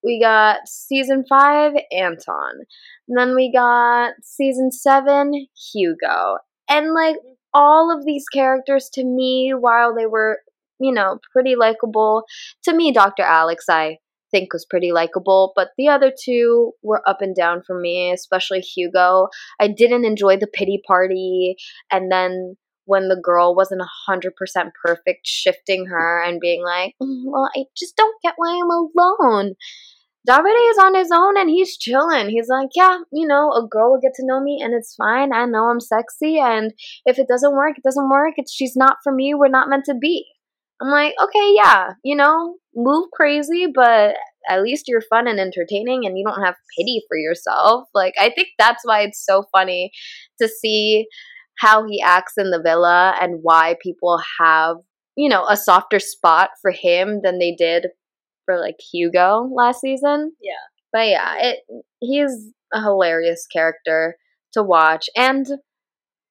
[0.04, 2.60] we got season five Anton.
[3.08, 5.32] then we got season seven
[5.72, 6.38] Hugo.
[6.70, 7.16] And like
[7.54, 10.40] all of these characters to me, while they were,
[10.78, 12.24] you know, pretty likable,
[12.64, 13.22] to me, Dr.
[13.22, 13.98] Alex, I
[14.30, 18.60] think was pretty likable, but the other two were up and down for me, especially
[18.60, 19.28] Hugo.
[19.60, 21.56] I didn't enjoy the pity party,
[21.90, 24.30] and then when the girl wasn't 100%
[24.82, 29.54] perfect, shifting her and being like, mm, well, I just don't get why I'm alone.
[30.28, 32.28] Davide is on his own and he's chilling.
[32.28, 35.32] He's like, yeah, you know, a girl will get to know me and it's fine.
[35.32, 36.72] I know I'm sexy, and
[37.06, 38.34] if it doesn't work, it doesn't work.
[38.36, 39.32] It's she's not for me.
[39.34, 40.26] We're not meant to be.
[40.80, 44.14] I'm like, okay, yeah, you know, move crazy, but
[44.48, 47.88] at least you're fun and entertaining and you don't have pity for yourself.
[47.94, 49.90] Like, I think that's why it's so funny
[50.40, 51.06] to see
[51.58, 54.76] how he acts in the villa and why people have,
[55.16, 57.86] you know, a softer spot for him than they did
[58.48, 60.32] for like Hugo last season.
[60.40, 60.52] Yeah.
[60.90, 61.58] But yeah, it
[62.00, 64.16] he's a hilarious character
[64.54, 65.46] to watch and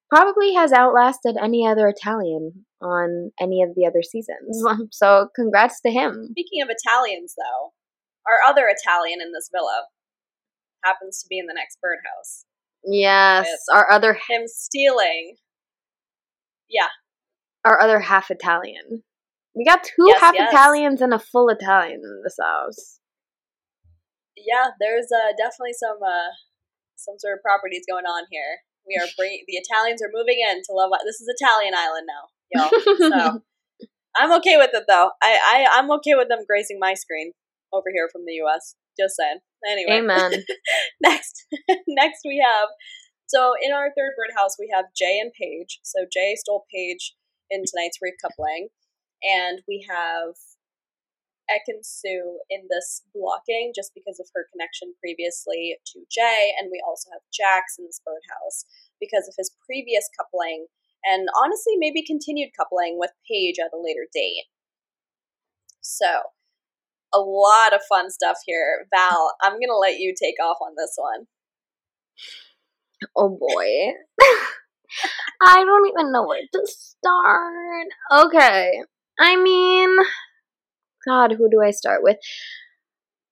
[0.10, 4.64] probably has outlasted any other Italian on any of the other seasons.
[4.64, 4.84] Mm-hmm.
[4.92, 6.30] So congrats to him.
[6.32, 7.74] Speaking of Italians though,
[8.28, 9.86] our other Italian in this villa
[10.84, 12.46] happens to be in the next birdhouse.
[12.84, 15.36] Yes, our other him stealing.
[16.68, 16.88] Yeah.
[17.64, 19.04] Our other half Italian.
[19.58, 20.54] We got two yes, half yes.
[20.54, 23.00] Italians and a full Italian in this house.
[24.38, 26.30] Yeah, there's uh, definitely some uh,
[26.96, 28.62] some sort of properties going on here.
[28.86, 30.92] We are bringing the Italians are moving in to Love.
[31.04, 32.70] This is Italian Island now, y'all.
[33.10, 33.42] So
[34.16, 35.10] I'm okay with it though.
[35.24, 37.34] I, I I'm okay with them gracing my screen
[37.74, 38.76] over here from the U.S.
[38.94, 39.42] Just saying.
[39.68, 40.46] Anyway, amen.
[41.02, 41.46] next,
[41.88, 42.70] next we have.
[43.26, 45.80] So in our third birdhouse, we have Jay and Paige.
[45.82, 47.16] So Jay stole Paige
[47.50, 48.70] in tonight's recoupling
[49.24, 50.36] and we have
[51.50, 57.10] Ekin-Su in this blocking just because of her connection previously to Jay, and we also
[57.12, 58.66] have Jacques in this birdhouse
[59.00, 60.68] because of his previous coupling,
[61.06, 64.46] and honestly, maybe continued coupling with Paige at a later date.
[65.82, 66.36] So,
[67.14, 68.88] a lot of fun stuff here.
[68.94, 71.28] Val, I'm gonna let you take off on this one.
[73.16, 73.94] Oh boy.
[75.42, 77.88] I don't even know where to start.
[78.12, 78.82] Okay.
[79.20, 79.96] I mean,
[81.08, 82.18] God, who do I start with?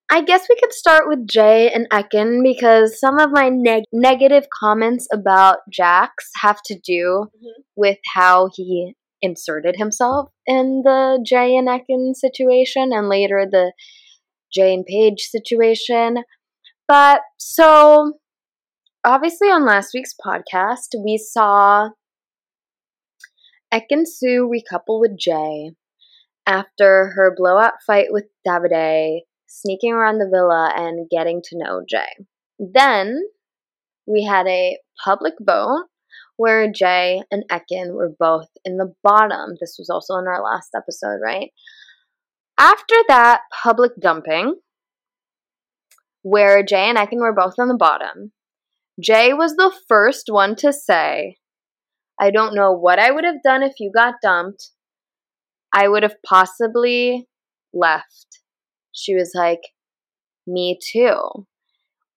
[0.09, 4.45] I guess we could start with Jay and Ekin because some of my neg- negative
[4.53, 7.61] comments about Jacques have to do mm-hmm.
[7.75, 13.73] with how he inserted himself in the Jay and Ekin situation and later the
[14.53, 16.17] Jay and Paige situation.
[16.87, 18.13] But so,
[19.03, 21.89] obviously, on last week's podcast, we saw
[23.75, 25.71] Ekin-Su recouple with Jay
[26.47, 32.25] after her blowout fight with Davide, sneaking around the villa and getting to know Jay.
[32.57, 33.19] Then
[34.07, 35.87] we had a public vote
[36.37, 39.55] where Jay and Ekin were both in the bottom.
[39.59, 41.51] This was also in our last episode, right?
[42.57, 44.55] After that public dumping,
[46.21, 48.31] where Jay and Ekin were both on the bottom,
[49.01, 51.37] Jay was the first one to say,
[52.19, 54.71] I don't know what I would have done if you got dumped.
[55.73, 57.27] I would have possibly
[57.73, 58.39] left.
[58.93, 59.61] She was like,
[60.47, 61.47] Me too.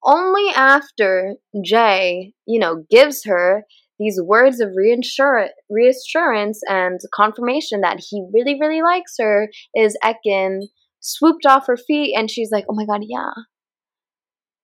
[0.03, 3.65] Only after Jay, you know, gives her
[3.99, 10.61] these words of reassurance, reassurance and confirmation that he really, really likes her is Ekin
[11.01, 13.31] swooped off her feet and she's like, oh my god, yeah,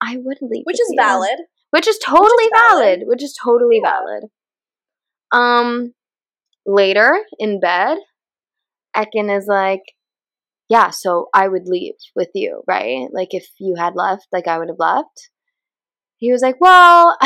[0.02, 0.64] I would leave.
[0.64, 0.98] Which is you.
[0.98, 1.40] valid.
[1.72, 2.84] Which is totally which is valid.
[2.84, 3.00] valid.
[3.08, 3.92] Which is totally yeah.
[3.92, 4.24] valid.
[5.36, 5.94] Um,
[6.66, 7.98] later in bed,
[8.96, 9.82] Ekin is like,
[10.70, 13.08] yeah, so I would leave with you, right?
[13.12, 15.30] Like if you had left, like I would have left.
[16.18, 17.18] He was like, well,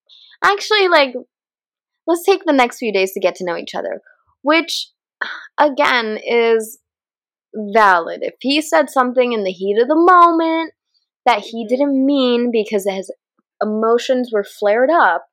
[0.44, 1.14] actually, like
[2.06, 4.00] let's take the next few days to get to know each other,
[4.42, 4.88] which
[5.60, 6.78] again is
[7.54, 8.20] valid.
[8.22, 10.72] If he said something in the heat of the moment
[11.26, 13.12] that he didn't mean because his
[13.62, 15.26] emotions were flared up,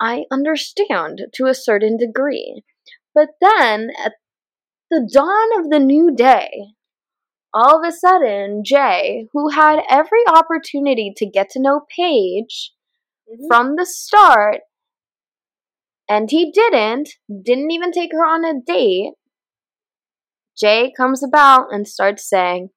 [0.00, 2.62] I understand to a certain degree.
[3.14, 4.12] But then at
[4.90, 6.74] the dawn of the new day,
[7.52, 12.72] all of a sudden, Jay, who had every opportunity to get to know Paige
[13.28, 13.46] mm-hmm.
[13.48, 14.60] from the start,
[16.08, 17.10] and he didn't,
[17.44, 19.12] didn't even take her on a date.
[20.58, 22.70] Jay comes about and starts saying,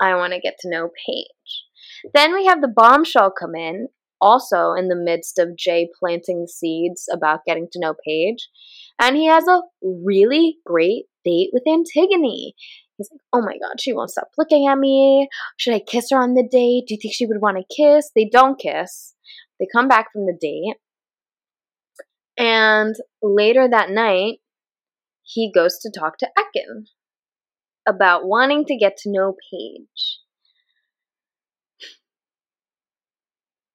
[0.00, 1.64] I want to get to know Paige.
[2.12, 3.88] Then we have the bombshell come in,
[4.24, 8.48] also in the midst of Jay planting seeds about getting to know Paige.
[8.98, 12.52] And he has a really great date with Antigoni.
[12.96, 15.28] He's like, oh my god, she won't stop looking at me.
[15.58, 16.84] Should I kiss her on the date?
[16.86, 18.10] Do you think she would want to kiss?
[18.14, 19.14] They don't kiss.
[19.60, 20.76] They come back from the date.
[22.38, 24.38] And later that night,
[25.22, 26.86] he goes to talk to Ekin
[27.86, 30.18] about wanting to get to know Paige.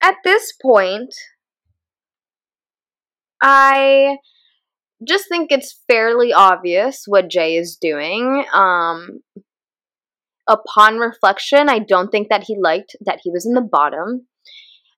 [0.01, 1.13] At this point,
[3.41, 4.17] I
[5.05, 8.45] just think it's fairly obvious what Jay is doing.
[8.53, 9.19] Um,
[10.47, 14.27] upon reflection, I don't think that he liked that he was in the bottom.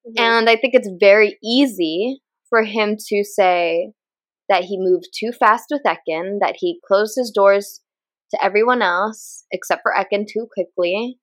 [0.07, 0.23] Mm-hmm.
[0.23, 3.91] And I think it's very easy for him to say
[4.49, 7.81] that he moved too fast with Ekin, that he closed his doors
[8.31, 11.19] to everyone else except for Ekin too quickly.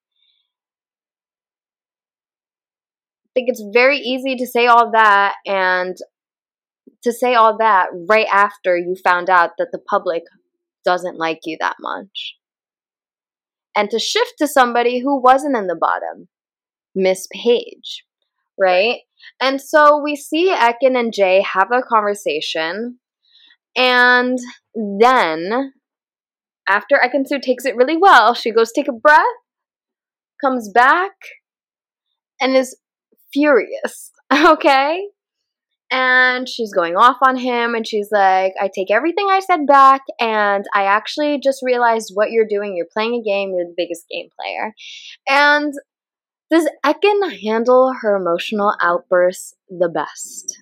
[3.26, 5.96] I think it's very easy to say all that and
[7.04, 10.24] to say all that right after you found out that the public
[10.84, 12.34] doesn't like you that much.
[13.76, 16.26] And to shift to somebody who wasn't in the bottom,
[16.96, 18.04] Miss Paige,
[18.58, 19.02] right?
[19.40, 22.98] And so we see Ekin and Jay have a conversation.
[23.76, 24.36] And
[24.74, 25.74] then,
[26.68, 29.22] after Ekin-Su takes it really well, she goes take a breath,
[30.40, 31.12] comes back,
[32.40, 32.76] and is
[33.32, 34.12] furious.
[34.30, 35.08] Okay?
[35.90, 40.02] And she's going off on him, and she's like, I take everything I said back,
[40.20, 42.76] and I actually just realized what you're doing.
[42.76, 44.74] You're playing a game, you're the biggest game player.
[45.26, 45.72] And
[46.50, 50.58] does Ekin handle her emotional outbursts the best?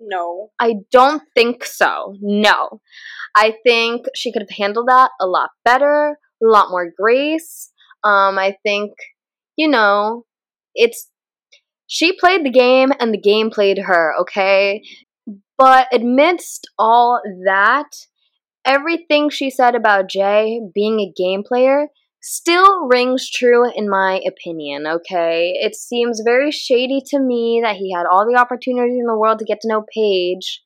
[0.00, 0.50] No.
[0.58, 2.16] I don't think so.
[2.20, 2.80] No.
[3.34, 7.72] I think she could have handled that a lot better, a lot more grace.
[8.04, 8.92] Um, I think,
[9.56, 10.24] you know,
[10.74, 11.08] it's
[11.88, 14.82] she played the game and the game played her, okay?
[15.56, 17.88] But amidst all that,
[18.64, 21.88] everything she said about Jay being a game player
[22.20, 25.54] still rings true in my opinion, okay?
[25.54, 29.38] It seems very shady to me that he had all the opportunities in the world
[29.38, 30.62] to get to know Paige.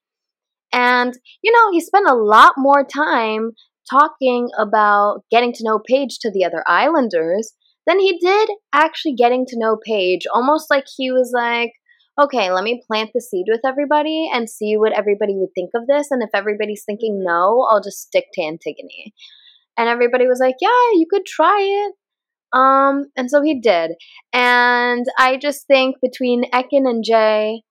[0.72, 3.52] And, you know, he spent a lot more time
[3.88, 7.52] talking about getting to know Paige to the other islanders
[7.86, 10.22] than he did actually getting to know Paige.
[10.32, 11.72] Almost like he was like,
[12.20, 15.86] okay, let me plant the seed with everybody and see what everybody would think of
[15.86, 16.10] this.
[16.10, 19.12] And if everybody's thinking no, I'll just stick to Antigoni.
[19.78, 21.94] And everybody was like, yeah, you could try it.
[22.56, 23.92] Um, and so he did.
[24.32, 27.62] And I just think between Ekin and Jay,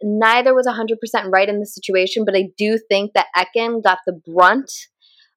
[0.00, 4.12] neither was 100% right in the situation, but I do think that Ekin got the
[4.12, 4.70] brunt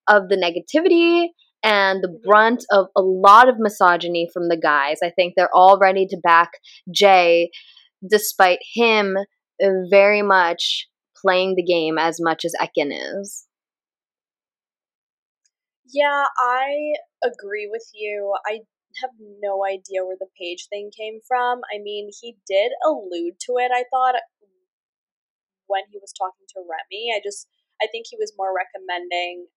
[0.08, 1.30] of the negativity
[1.66, 5.00] and the brunt of a lot of misogyny from the guys.
[5.04, 6.52] I think they're all ready to back
[6.94, 7.50] Jay,
[8.08, 9.18] despite him
[9.62, 10.88] uh, very much
[11.20, 13.48] playing the game as much as Ekin is.
[15.92, 16.94] Yeah, I
[17.24, 18.36] agree with you.
[18.46, 18.60] I
[19.02, 19.12] have
[19.42, 21.62] no idea where the Paige thing came from.
[21.74, 24.16] I mean, he did allude to it, I thought,
[25.66, 27.10] when he was talking to Remi.
[27.16, 27.48] I just
[27.82, 29.48] I think he was more recommending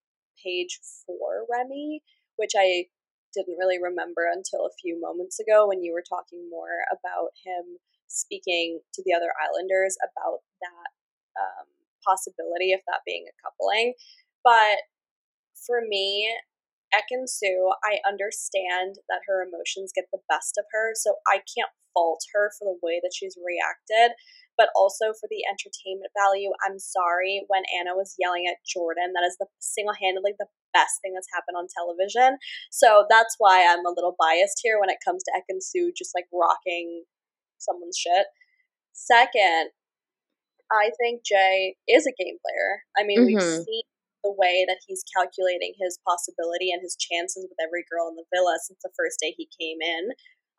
[0.42, 2.02] Paige for Remi,
[2.36, 2.86] which I
[3.34, 7.78] didn't really remember until a few moments ago when you were talking more about him
[8.08, 10.90] speaking to the other Islanders about that
[11.36, 11.68] um,
[12.06, 13.92] possibility of that being a coupling.
[14.42, 14.88] But
[15.54, 16.32] for me,
[16.94, 22.24] Ekin-Su, I understand that her emotions get the best of her, so I can't fault
[22.32, 24.16] her for the way that she's reacted,
[24.58, 26.50] but also for the entertainment value.
[26.66, 29.14] I'm sorry when Anna was yelling at Jordan.
[29.14, 32.36] That is the single handedly the best thing that's happened on television.
[32.74, 36.26] So that's why I'm a little biased here when it comes to Ekin-Su just like
[36.34, 37.06] rocking
[37.56, 38.26] someone's shit.
[38.92, 39.70] Second,
[40.74, 42.82] I think Jay is a game player.
[42.98, 43.38] I mean, mm-hmm.
[43.38, 43.86] we've seen
[44.24, 48.28] the way that he's calculating his possibility and his chances with every girl in the
[48.34, 50.10] villa since the first day he came in.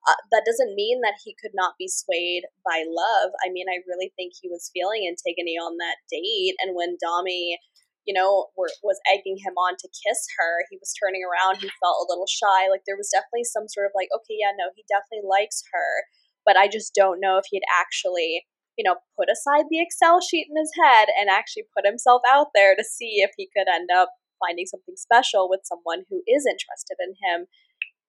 [0.08, 3.36] Uh, that doesn't mean that he could not be swayed by love.
[3.44, 6.56] I mean, I really think he was feeling Antigoni on that date.
[6.64, 7.60] And when Dami,
[8.08, 11.60] you know, were, was egging him on to kiss her, he was turning around.
[11.60, 12.72] He felt a little shy.
[12.72, 16.08] Like there was definitely some sort of like, okay, yeah, no, he definitely likes her.
[16.48, 18.48] But I just don't know if he'd actually
[18.80, 22.56] you know, put aside the Excel sheet in his head and actually put himself out
[22.56, 24.08] there to see if he could end up
[24.40, 27.48] finding something special with someone who is interested in him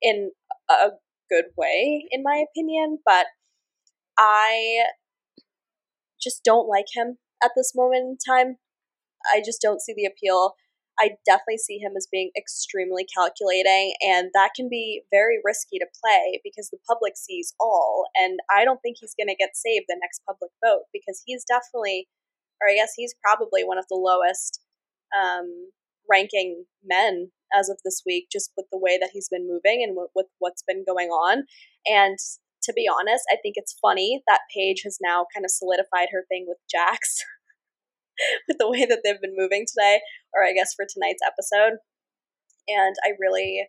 [0.01, 0.31] in
[0.71, 0.95] a
[1.31, 2.99] good way, in my opinion.
[3.05, 3.27] But
[4.19, 4.85] I
[6.21, 8.57] just don't like him at this moment in time.
[9.33, 10.55] I just don't see the appeal.
[10.99, 15.87] I definitely see him as being extremely calculating, and that can be very risky to
[16.05, 18.05] play because the public sees all.
[18.15, 21.45] And I don't think he's going to get saved the next public vote because he's
[21.49, 22.09] definitely,
[22.61, 24.61] or I guess he's probably one of the lowest
[25.17, 25.71] um,
[26.09, 29.93] ranking men as of this week, just with the way that he's been moving and
[29.93, 31.45] w- with what's been going on.
[31.87, 32.19] And
[32.63, 36.25] to be honest, I think it's funny that Paige has now kind of solidified her
[36.29, 37.01] thing with Jacques.
[38.49, 40.01] with the way that they've been moving today,
[40.35, 41.79] or I guess for tonight's episode.
[42.69, 43.65] And I really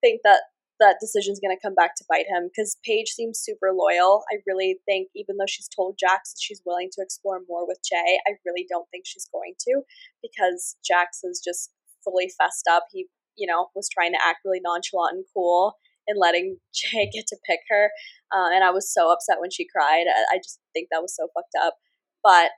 [0.00, 0.42] think that
[0.78, 4.24] that decision is going to come back to bite him because Paige seems super loyal.
[4.30, 7.78] I really think, even though she's told Jacques that she's willing to explore more with
[7.84, 9.82] Jay, I really don't think she's going to
[10.22, 11.70] because Jacques is just
[12.06, 12.84] fully fessed up.
[12.92, 15.74] He, you know, was trying to act really nonchalant and cool
[16.06, 17.90] and letting Jay get to pick her.
[18.32, 20.06] Uh, and I was so upset when she cried.
[20.06, 21.74] I, I just think that was so fucked up.
[22.22, 22.50] But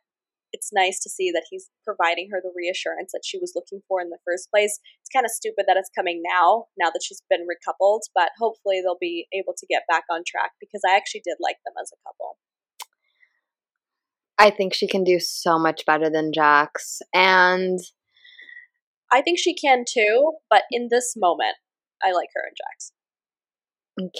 [0.52, 4.00] it's nice to see that he's providing her the reassurance that she was looking for
[4.00, 4.80] in the first place.
[5.00, 8.80] It's kind of stupid that it's coming now, now that she's been recoupled, but hopefully
[8.80, 11.92] they'll be able to get back on track because I actually did like them as
[11.92, 12.38] a couple.
[14.38, 16.80] I think she can do so much better than Jacques.
[17.12, 17.80] And
[19.12, 21.56] I think she can too, but in this moment,
[22.02, 22.94] I like her and Jacques.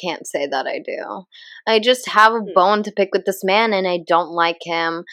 [0.01, 1.25] Can't say that I do.
[1.67, 2.53] I just have a hmm.
[2.55, 5.05] bone to pick with this man and I don't like him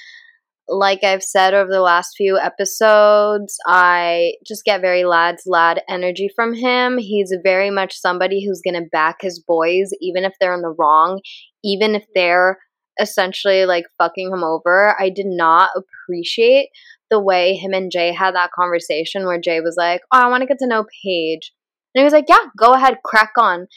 [0.68, 6.30] like I've said over the last few episodes, I just get very lads lad energy
[6.36, 6.98] from him.
[6.98, 10.76] He's very much somebody who's going to back his boys, even if they're in the
[10.78, 11.22] wrong,
[11.64, 12.58] even if they're
[13.00, 14.96] essentially like fucking him over.
[15.00, 16.70] I did not appreciate
[17.16, 20.42] the way him and Jay had that conversation where Jay was like, Oh, I want
[20.42, 21.54] to get to know Paige.
[21.94, 23.68] And he was like, Yeah, go ahead, crack on.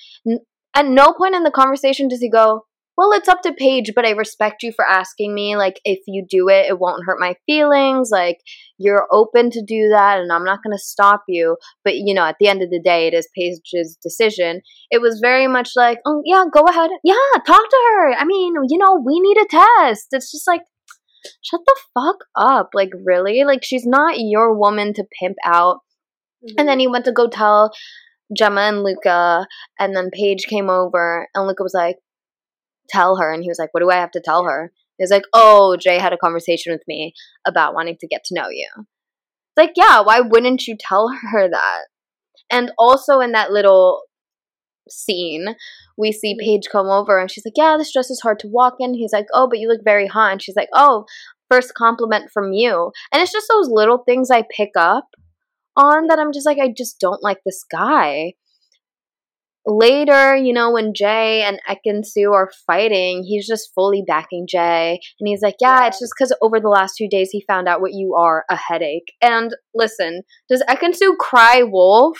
[0.75, 2.63] At no point in the conversation does he go,
[2.99, 5.57] well, it's up to Paige, but I respect you for asking me.
[5.57, 8.09] Like, if you do it, it won't hurt my feelings.
[8.11, 8.39] Like,
[8.77, 11.59] you're open to do that, and I'm not going to stop you.
[11.85, 14.63] But, you know, at the end of the day, it is Paige's decision.
[14.91, 16.91] It was very much like, oh, yeah, go ahead.
[17.05, 17.15] Yeah,
[17.47, 18.15] talk to her.
[18.15, 20.09] I mean, you know, we need a test.
[20.11, 20.63] It's just like,
[21.43, 22.71] shut the fuck up.
[22.75, 23.45] Like, really?
[23.45, 25.79] Like, she's not your woman to pimp out.
[26.45, 26.55] Mm-hmm.
[26.59, 27.73] And then he went to go tell
[28.37, 29.47] Gemma and Luca,
[29.79, 31.97] and then Paige came over, and Luca was like,
[32.89, 33.33] tell her.
[33.33, 34.73] And he was like, What do I have to tell her?
[34.97, 37.13] He was like, Oh, Jay had a conversation with me
[37.47, 38.69] about wanting to get to know you.
[38.77, 41.83] It's like, yeah, why wouldn't you tell her that?
[42.51, 44.03] And also in that little
[44.91, 45.55] scene,
[45.97, 46.45] we see mm-hmm.
[46.45, 48.95] Paige come over and she's like, Yeah, this dress is hard to walk in.
[48.95, 50.33] He's like, Oh, but you look very hot.
[50.33, 51.05] And she's like, Oh,
[51.51, 52.93] first compliment from you.
[53.13, 55.09] And it's just those little things I pick up
[55.77, 58.33] on that I'm just like, I just don't like this guy
[59.69, 64.99] later, you know, when Jay and Ekin-Su are fighting, he's just fully backing Jay.
[65.21, 67.81] And he's like, yeah, it's just because over the last two days he found out
[67.81, 69.13] what you are a headache.
[69.21, 72.19] And listen, does Ekin-Su cry wolf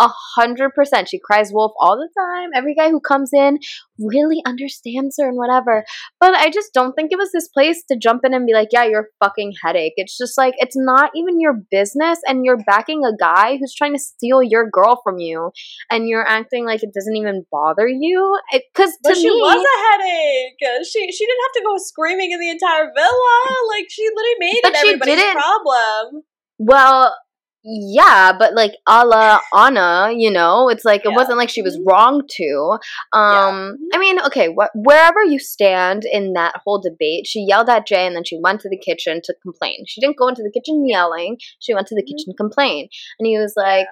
[0.00, 1.08] A hundred percent.
[1.08, 2.50] She cries wolf all the time.
[2.54, 3.58] Every guy who comes in
[3.98, 5.84] really understands her and whatever.
[6.20, 8.68] But I just don't think it was this place to jump in and be like,
[8.72, 9.94] yeah, you're a fucking headache.
[9.96, 13.92] It's just like, it's not even your business and you're backing a guy who's trying
[13.92, 15.50] to steal your girl from you
[15.90, 18.38] and you're acting like it doesn't even bother you.
[18.52, 20.84] Because to she me, was a headache.
[20.84, 23.56] She she didn't have to go screaming in the entire villa.
[23.68, 26.22] Like she literally made But it she everybody's problem.
[26.58, 27.16] Well,
[27.64, 31.78] yeah, but like a la Anna, you know, it's like it wasn't like she was
[31.78, 31.82] Mhm.
[31.86, 32.78] wrong to.
[33.12, 37.86] Um, I mean, okay, wh- wherever you stand in that whole debate, she yelled at
[37.86, 39.84] Jay and then she went to the kitchen to complain.
[39.86, 42.06] She didn't go into the kitchen yelling; she went to the Mhm.
[42.06, 42.88] kitchen to complain,
[43.18, 43.86] and he was like,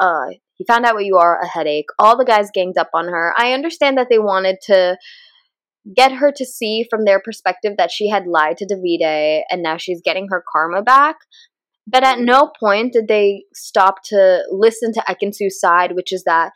[0.00, 1.90] "Uh." He found out what you are, a headache.
[1.98, 3.34] All the guys ganged up on her.
[3.36, 4.96] I understand that they wanted to
[5.94, 9.76] get her to see from their perspective that she had lied to Davide and now
[9.76, 11.16] she's getting her karma back.
[11.86, 16.52] But at no point did they stop to listen to Ekin-Su's side, which is that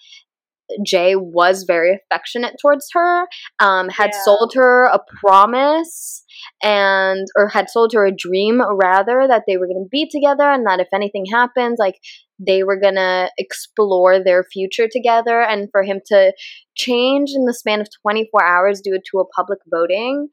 [0.85, 3.27] Jay was very affectionate towards her,
[3.59, 4.23] um, had Yeah.
[4.23, 6.25] sold her a promise
[6.63, 10.45] and or had sold her a dream rather that they were going to be together
[10.45, 11.97] and that if anything happens like
[12.39, 16.33] they were going to explore their future together and for him to
[16.75, 20.29] change in the span of 24 hours due to a public voting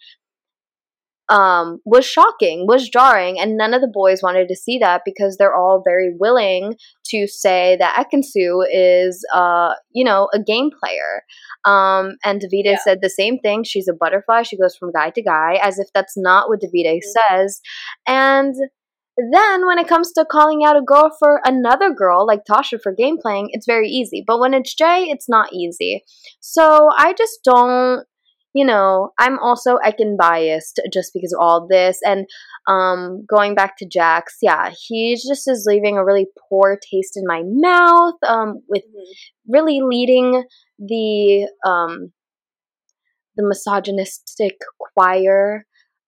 [1.29, 5.37] um, was shocking, was jarring, and none of the boys wanted to see that because
[5.37, 6.75] they're all very willing
[7.07, 11.23] to say that Ekin-Su is, uh, you know, a game player.
[11.65, 12.77] Um, and Davide Yeah.
[12.77, 13.63] said the same thing.
[13.63, 14.43] She's a butterfly.
[14.43, 17.59] She goes from guy to guy, as if that's not what Davide says.
[18.07, 18.55] And
[19.17, 22.93] then when it comes to calling out a girl for another girl, like Tasha for
[22.93, 24.23] game playing, it's very easy.
[24.25, 26.03] But when it's Jay, it's not easy.
[26.39, 28.05] So I just don't
[28.57, 31.99] you know, I'm also Ekin biased just because of all this.
[32.03, 32.25] And
[32.67, 37.23] um, going back to Jacques, yeah, he just is leaving a really poor taste in
[37.25, 38.15] my mouth.
[38.27, 39.03] Um, with Mhm.
[39.47, 40.43] really leading
[40.79, 42.11] the um,
[43.35, 45.65] the misogynistic choir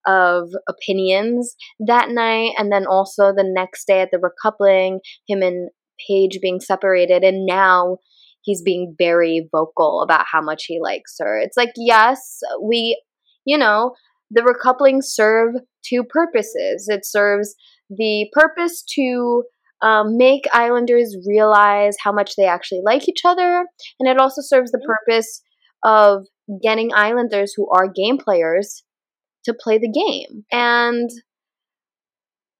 [0.08, 5.70] of opinions that night, and then also the next day at the recoupling, him and
[6.08, 7.98] Paige being separated, and now
[8.42, 11.38] he's being very vocal about how much he likes her.
[11.40, 13.02] It's like, yes, we,
[13.46, 13.94] you know,
[14.32, 16.88] the recoupling serve two purposes.
[16.88, 17.56] It serves
[17.90, 19.44] the purpose to
[19.82, 23.66] um, make Islanders realize how much they actually like each other,
[24.00, 24.88] and it also serves the Mhm.
[24.88, 25.42] purpose
[25.84, 26.26] of
[26.62, 28.84] getting Islanders who are game players
[29.46, 30.44] to play the game.
[30.52, 31.10] And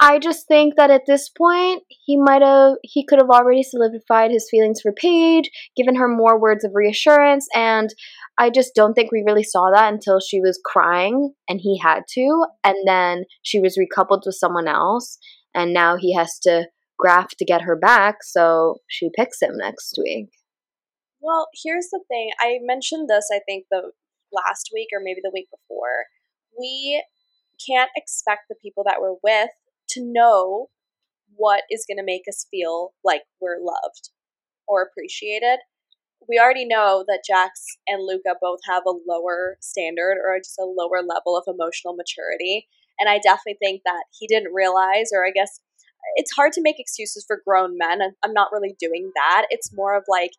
[0.02, 4.32] I just think that at this point, he might have, he could have already solidified
[4.32, 7.90] his feelings for Paige, given her more words of reassurance, and
[8.38, 12.04] I just don't think we really saw that until she was crying and he had
[12.14, 15.18] to, and then she was recoupled with someone else,
[15.54, 20.00] and now he has to graft to get her back, so she picks him next
[20.02, 20.30] week.
[21.22, 22.30] Well, here's the thing.
[22.40, 23.92] I mentioned this, I think, the
[24.32, 26.06] last week or maybe the week before.
[26.58, 27.04] We
[27.68, 29.50] can't expect the people that we're with
[29.90, 30.70] to know
[31.36, 34.10] what is going to make us feel like we're loved
[34.68, 35.60] or appreciated.
[36.28, 37.54] We already know that Jacques
[37.88, 42.68] and Luca both have a lower standard or just a lower level of emotional maturity.
[43.00, 45.62] And I definitely think that he didn't realize, or I guess
[46.16, 48.02] it's hard to make excuses for grown men.
[48.24, 49.48] I'm not really doing that.
[49.50, 50.32] It's more of like,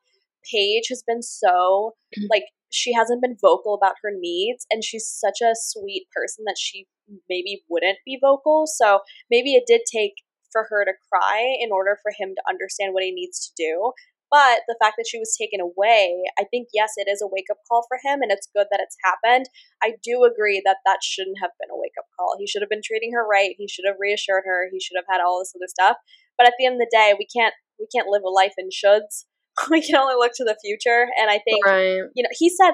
[0.51, 2.27] Paige has been so mm.
[2.31, 6.57] like she hasn't been vocal about her needs and she's such a sweet person that
[6.59, 6.87] she
[7.29, 8.65] maybe wouldn't be vocal.
[8.67, 9.01] So
[9.31, 10.15] maybe it did take
[10.53, 13.93] for her to cry in order for him to understand what he needs to do.
[14.31, 17.51] But the fact that she was taken away, I think yes, it is a wake
[17.51, 19.51] up call for him, and it's good that it's happened.
[19.83, 22.37] I do agree that that shouldn't have been a wake up call.
[22.39, 23.59] He should have been treating her right.
[23.59, 24.71] He should have reassured her.
[24.71, 25.97] He should have had all this other stuff.
[26.39, 28.69] But at the end of the day, we can't we can't live a life in
[28.71, 29.27] shoulds.
[29.71, 31.07] we can only look to the future.
[31.21, 32.03] And I think Right.
[32.15, 32.73] you know, he said,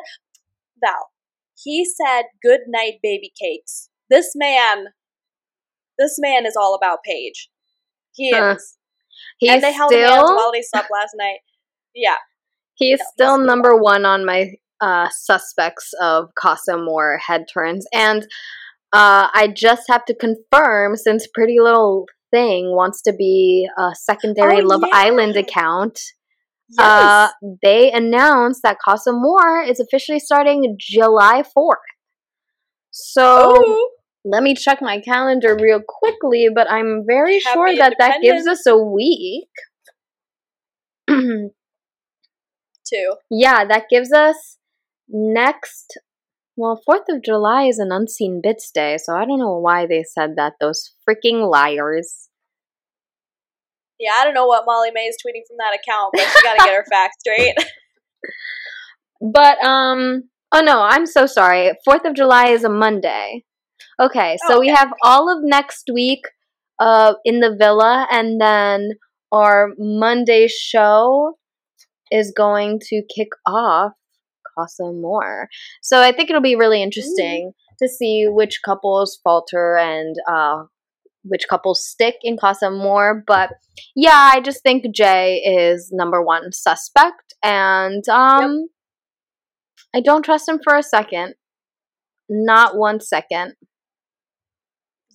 [0.85, 1.11] Val,
[1.63, 3.89] he said, good night, baby cakes.
[4.11, 4.87] This man,
[5.99, 7.49] this man is all about Paige.
[8.13, 8.55] He Huh.
[8.57, 8.77] is.
[9.39, 11.39] He's and they held hands still while they slept last night.
[11.95, 12.17] Yeah.
[12.75, 17.87] He's No, still still number one on my uh, suspects of Casa Amor head turns.
[17.95, 18.25] And
[18.93, 24.61] uh, I just have to confirm since Pretty Little Thing wants to be a secondary
[24.61, 24.91] Oh, Love yeah.
[24.93, 25.99] Island account.
[26.69, 26.81] Yes.
[26.81, 27.29] Uh,
[27.63, 31.75] they announced that Casa Amor is officially starting July 4th.
[32.91, 33.91] So oh,
[34.25, 38.47] let me check my calendar real quickly, but I'm very Happy sure that that gives
[38.47, 39.49] us a week.
[42.91, 43.15] two.
[43.31, 44.59] Yeah, that gives us
[45.09, 45.99] next.
[46.57, 50.03] Well, 4th of July is an unseen bits day, so I don't know why they
[50.03, 50.55] said that.
[50.61, 52.29] Those freaking liars.
[53.99, 56.65] Yeah, I don't know what Molly-Mae is tweeting from that account, but she got to
[56.65, 57.55] get her facts straight.
[59.21, 61.73] But um oh no, I'm so sorry.
[61.89, 63.45] 4th of July is a Monday.
[64.01, 66.21] Okay, so Oh, we have all of next week
[66.79, 68.91] uh in the villa and then
[69.33, 71.39] our Monday show
[72.11, 73.93] is going to kick off
[74.57, 75.49] Casa Amor.
[75.83, 80.65] So I think it'll be really interesting to see which couples falter and uh
[81.29, 83.51] which couples stick in Casa Amor, but
[83.95, 88.67] yeah, I just think Jay is number one suspect, and um,
[89.95, 91.35] I don't trust him for a second,
[92.29, 93.55] not one second.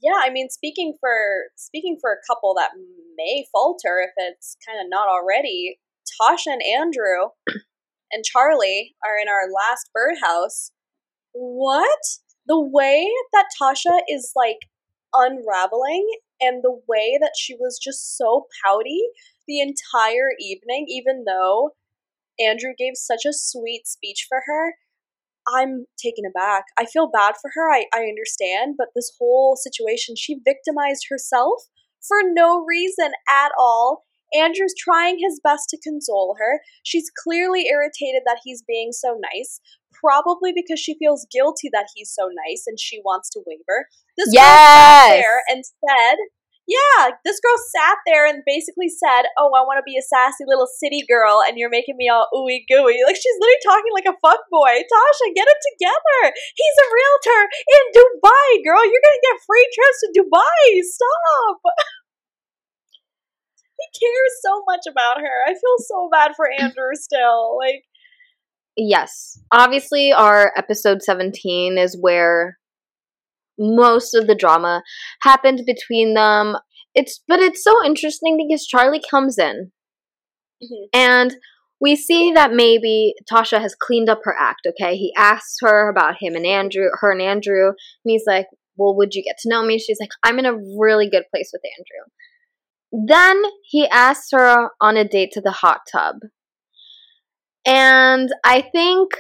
[0.01, 2.72] yeah, I mean, speaking for speaking for a couple that
[3.18, 5.80] may falter if it's kind of not already,
[6.22, 7.30] Tasha and Andrew
[8.12, 10.72] and Charlie are in our last birdhouse.
[11.34, 11.99] What?
[12.47, 14.57] The way that Tasha is like
[15.14, 16.07] unraveling
[16.39, 19.01] and the way that she was just so pouty
[19.47, 21.72] the entire evening, even though
[22.39, 24.76] Andrew gave such a sweet speech for her.
[25.47, 26.66] I'm taken aback.
[26.78, 27.70] I feel bad for her.
[27.72, 31.64] I, I understand, but this whole situation, she victimized herself
[31.99, 34.03] for no reason at all.
[34.34, 36.62] Andrew's trying his best to console her.
[36.84, 39.59] She's clearly irritated that he's being so nice,
[40.04, 43.88] probably because she feels guilty that he's so nice and she wants to waver.
[44.18, 46.18] This girl sat there and said,
[46.72, 50.45] yeah, this girl sat there and basically said, "Oh, I want to be a sassy
[50.47, 54.08] little city girl, and you're making me all ooey gooey." Like she's literally talking like
[54.08, 54.80] a fuck boy.
[54.86, 56.22] Tasha, get it together.
[56.32, 58.84] He's a realtor in Dubai, girl.
[58.88, 60.64] You're gonna get free trips to Dubai.
[60.86, 61.60] Stop.
[63.82, 65.38] he cares so much about her.
[65.49, 67.58] I feel so bad for Andrew still.
[67.58, 67.84] Like,
[68.78, 72.58] Yes, obviously, our episode 17 is where
[73.60, 74.82] most of the drama
[75.24, 76.56] happened between them.
[76.96, 79.72] It's but it's so interesting because Charlie comes in
[80.64, 80.88] Mhm.
[80.94, 81.36] and
[81.80, 84.96] we see that maybe Tasha has cleaned up her act, okay?
[84.96, 88.48] He asks her about him and Andrew, her and Andrew, and he's like,
[88.78, 89.78] Well, would you get to know me?
[89.78, 93.06] She's like, I'm in a really good place with Andrew.
[93.08, 96.16] Then he asks her on a date to the hot tub.
[97.66, 99.12] And I think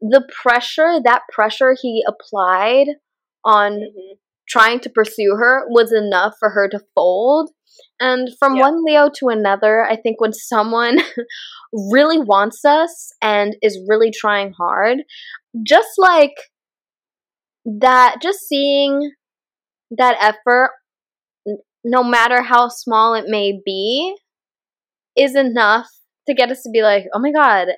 [0.00, 2.88] the pressure, that pressure he applied
[3.44, 4.18] on mhm.
[4.48, 7.50] trying to pursue her was enough for her to fold.
[8.00, 8.62] And from Yeah.
[8.62, 10.98] one Leo to another, I think when someone
[11.72, 14.98] really wants us and is really trying hard,
[15.64, 16.34] just like
[17.64, 19.12] that, just seeing
[19.90, 20.70] that effort,
[21.84, 24.16] no matter how small it may be,
[25.16, 25.88] is enough
[26.28, 27.68] to get us to be like, oh my God,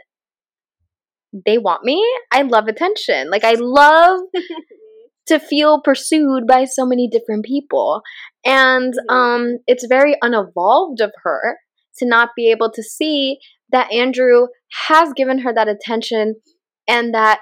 [1.47, 2.05] they want me?
[2.33, 3.31] I love attention.
[3.31, 4.21] Like, I love
[5.27, 8.03] to feel pursued by so many different people.
[8.45, 11.59] And um it's very unevolved of her
[11.99, 13.39] to not be able to see
[13.71, 14.49] that Andrew
[14.87, 16.37] has given her that attention
[16.87, 17.41] and that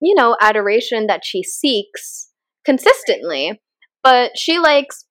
[0.00, 2.30] you know adoration that she seeks
[2.64, 3.60] consistently.
[4.02, 5.06] But she likes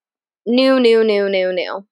[0.46, 1.86] new new new new new.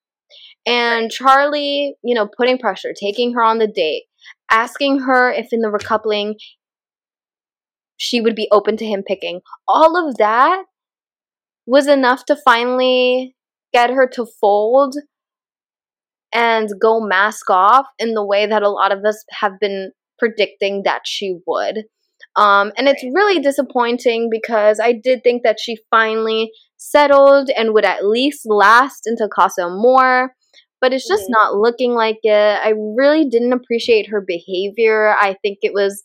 [0.68, 4.03] And Charlie, you know, putting pressure, taking her on the date,
[4.51, 6.36] asking her if in the recoupling
[7.95, 9.39] she would be open to him picking.
[9.68, 10.65] All of that
[11.65, 13.34] was enough to finally
[13.74, 14.95] get her to fold
[16.34, 20.84] and go mask off in the way that a lot of us have been predicting
[20.84, 21.86] that she would.
[22.36, 27.86] Um, and it's really disappointing because I did think that she finally settled and would
[27.86, 30.34] at least last into Casa Amor,
[30.82, 31.32] but it's just Mhm.
[31.32, 32.32] not looking like it.
[32.32, 35.15] I really didn't appreciate her behavior.
[35.19, 36.03] I think it was,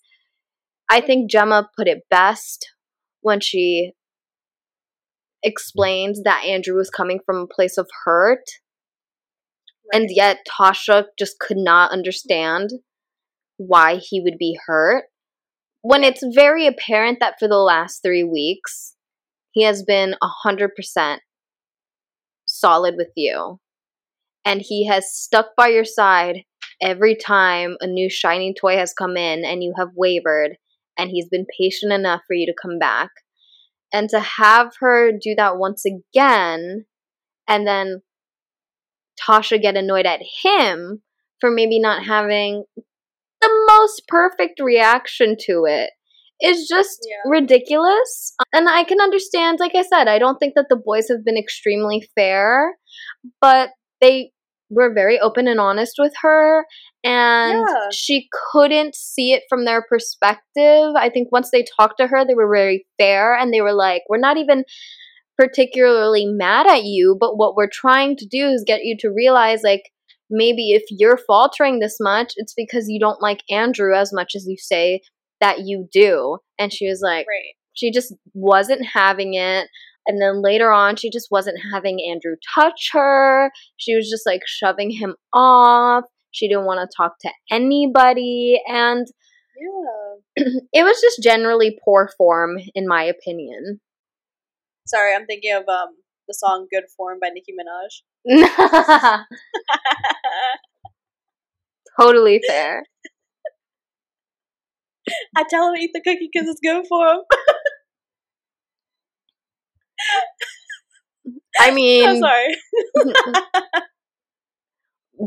[0.88, 2.70] I think Gemma put it best
[3.20, 3.92] when she
[5.42, 8.44] explained that Andrew was coming from a place of hurt
[9.92, 12.70] and yet Tasha just could not understand
[13.56, 15.04] why he would be hurt.
[15.82, 18.94] When it's very apparent that for the last three weeks,
[19.50, 21.20] he has been 100%
[22.46, 23.58] solid with you.
[24.45, 26.45] And he has stuck by your side
[26.80, 30.57] every time a new shiny toy has come in and you have wavered,
[30.99, 33.11] and he's been patient enough for you to come back.
[33.93, 36.86] And to have her do that once again,
[37.47, 38.03] and then
[39.20, 41.03] Tasha get annoyed at him
[41.40, 42.64] for maybe not having
[43.40, 45.90] the most perfect reaction to it
[46.40, 47.30] is just Yeah.
[47.30, 48.34] ridiculous.
[48.53, 51.36] And I can understand, like I said, I don't think that the boys have been
[51.36, 52.76] extremely fair,
[53.40, 53.70] but
[54.03, 54.32] they
[54.70, 56.66] were very open and honest with her
[57.05, 57.88] and Yeah.
[57.92, 60.92] she couldn't see it from their perspective.
[60.96, 64.03] I think once they talked to her, they were very fair and they were like,
[64.09, 64.64] we're not even
[65.38, 69.61] particularly mad at you, but what we're trying to do is get you to realize
[69.64, 69.90] like
[70.30, 74.46] maybe if you're faltering this much, it's because you don't like Andrew as much as
[74.46, 75.00] you say
[75.40, 76.38] that you do.
[76.59, 77.55] And she was like, Right.
[77.74, 79.68] she just wasn't having it.
[80.07, 83.50] And then later on, she just wasn't having Andrew touch her.
[83.76, 86.05] She was just like shoving him off.
[86.32, 88.61] She didn't want to talk to anybody.
[88.66, 89.07] And
[89.57, 90.44] Yeah.
[90.72, 93.80] it was just generally poor form, in my opinion.
[94.86, 95.88] Sorry, I'm thinking of um
[96.28, 98.03] the song "Good Form" by Nicki Minaj.
[102.00, 102.84] totally fair.
[105.36, 107.20] I tell him to eat the cookie because it's good for him.
[111.58, 112.56] I mean, I'm sorry.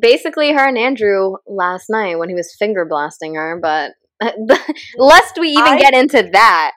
[0.01, 3.93] basically, her and Andrew last night when he was finger blasting her, but
[4.97, 6.71] lest we even I- get into that.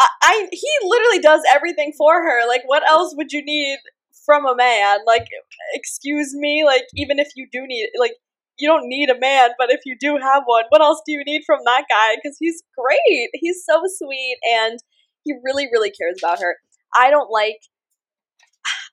[0.00, 2.46] I, I he literally does everything for her.
[2.46, 3.78] Like, what else would you need
[4.24, 4.98] from a man?
[5.06, 5.26] Like,
[5.74, 6.62] excuse me.
[6.64, 8.12] Like, even if you do need, like,
[8.58, 11.22] you don't need a man, but if you do have one, what else do you
[11.24, 12.16] need from that guy?
[12.16, 13.30] Because he's great.
[13.34, 14.78] He's so sweet, and
[15.24, 16.56] he really, really cares about her.
[16.96, 17.58] I don't like.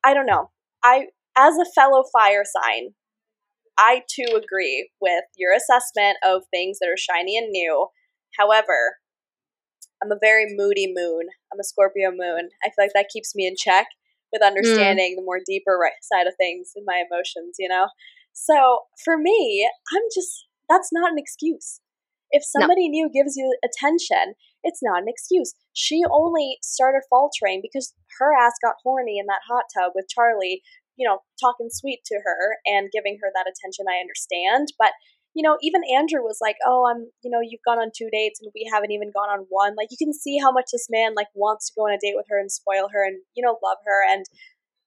[0.04, 0.52] I don't know.
[0.84, 2.90] I, as a fellow fire sign,
[3.78, 7.88] I too agree with your assessment of things that are shiny and new.
[8.40, 8.98] However,
[10.04, 11.28] I'm a very moody moon.
[11.52, 12.50] I'm a Scorpio moon.
[12.64, 13.88] I feel like that keeps me in check
[14.32, 14.48] with hmm.
[14.48, 17.88] understanding the more deeper right side of things in my emotions, you know?
[18.34, 21.80] So for me, I'm just, that's not an excuse.
[22.32, 22.62] If No.
[22.62, 24.36] somebody new gives you attention,
[24.66, 25.54] it's not an excuse.
[25.74, 30.62] She only started faltering because her ass got horny in that hot tub with Charlie,
[30.98, 33.86] you know, talking sweet to her and giving her that attention.
[33.88, 34.74] I understand.
[34.78, 34.92] But
[35.36, 38.40] you know, even Andrew was like, "Oh, I'm, you know, you've gone on two dates
[38.42, 41.14] and we haven't even gone on one." Like you can see how much this man
[41.14, 43.60] like wants to go on a date with her and spoil her and you know
[43.62, 44.26] love her and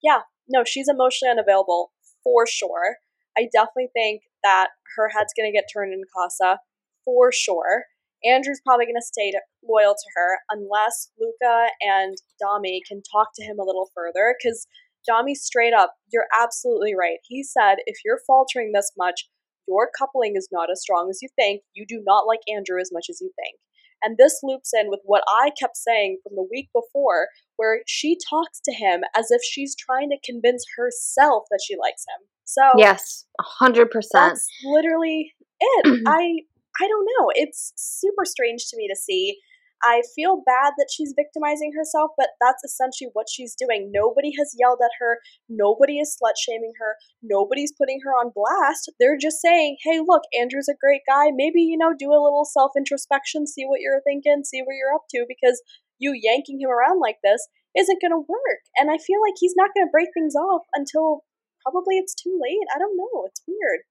[0.03, 1.93] yeah, no, she's emotionally unavailable
[2.24, 2.97] for sure.
[3.37, 6.61] I definitely think that her head's gonna get turned in Casa
[7.05, 7.85] for sure.
[8.24, 13.58] Andrew's probably gonna stay loyal to her unless Luca and Dami can talk to him
[13.58, 14.66] a little further because.
[15.08, 17.18] Dami straight up, you're absolutely right.
[17.24, 19.30] He said, if you're faltering this much,
[19.66, 21.62] your coupling is not as strong as you think.
[21.72, 23.56] You do not like Andrew as much as you think.
[24.02, 28.16] And this loops in with what I kept saying from the week before, where she
[28.30, 32.28] talks to him as if she's trying to convince herself that she likes him.
[32.44, 34.30] So Yes, a hundred percent.
[34.30, 36.02] that's literally it.
[36.06, 36.40] I
[36.81, 37.31] I don't know.
[37.35, 39.39] It's super strange to me to see.
[39.83, 43.91] I feel bad that she's victimizing herself, but that's essentially what she's doing.
[43.95, 45.18] Nobody has yelled at her.
[45.49, 46.97] Nobody is slut shaming her.
[47.22, 48.91] Nobody's putting her on blast.
[48.99, 51.31] They're just saying, hey, look, Andrew's a great guy.
[51.31, 54.95] Maybe, you know, do a little self introspection, see what you're thinking, see what you're
[54.95, 55.62] up to, because
[55.99, 58.62] you yanking him around like this isn't going to work.
[58.76, 61.22] And I feel like he's not going to break things off until
[61.62, 62.66] probably it's too late.
[62.74, 63.26] I don't know.
[63.26, 63.87] It's weird.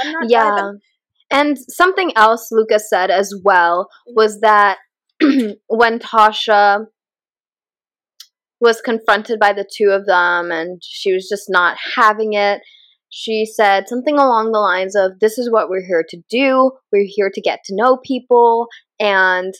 [0.00, 0.50] I'm not yeah.
[0.50, 0.78] vibing.
[1.34, 4.78] And something else Lucas said as well was that
[5.66, 6.86] when Tasha
[8.60, 12.60] was confronted by the two of them and she was just not having it,
[13.08, 16.70] she said something along the lines of, This is what we're here to do.
[16.92, 18.68] We're here to get to know people,
[19.00, 19.52] and,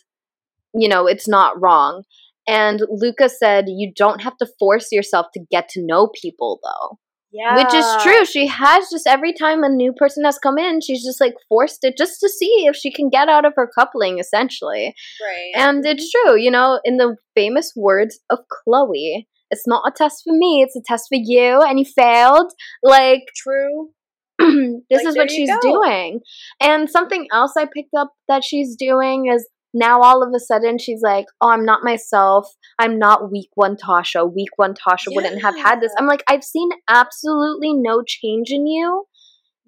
[0.74, 2.04] you know, it's not wrong.
[2.46, 6.98] And Lucas said, You don't have to force yourself to get to know people, though.
[7.34, 7.56] Yeah.
[7.56, 8.24] Which is true.
[8.24, 11.82] She has just every time a new person has come in, she's just like forced
[11.82, 14.94] it just to see if she can get out of her coupling, essentially.
[15.20, 15.52] Right.
[15.56, 20.22] And it's true, you know, in the famous words of Chloe, it's not a test
[20.24, 22.52] for me, it's a test for you, and you failed.
[22.84, 23.90] Like, True.
[24.38, 25.60] this Like, is what she's go.
[25.60, 26.20] doing.
[26.60, 30.78] And something else I picked up that she's doing is now all of a sudden
[30.78, 32.46] she's like, oh, I'm not myself.
[32.78, 34.32] I'm not week one Tasha.
[34.32, 35.92] Week one Tasha wouldn't have had this.
[35.98, 39.04] I'm like, I've seen absolutely no change in you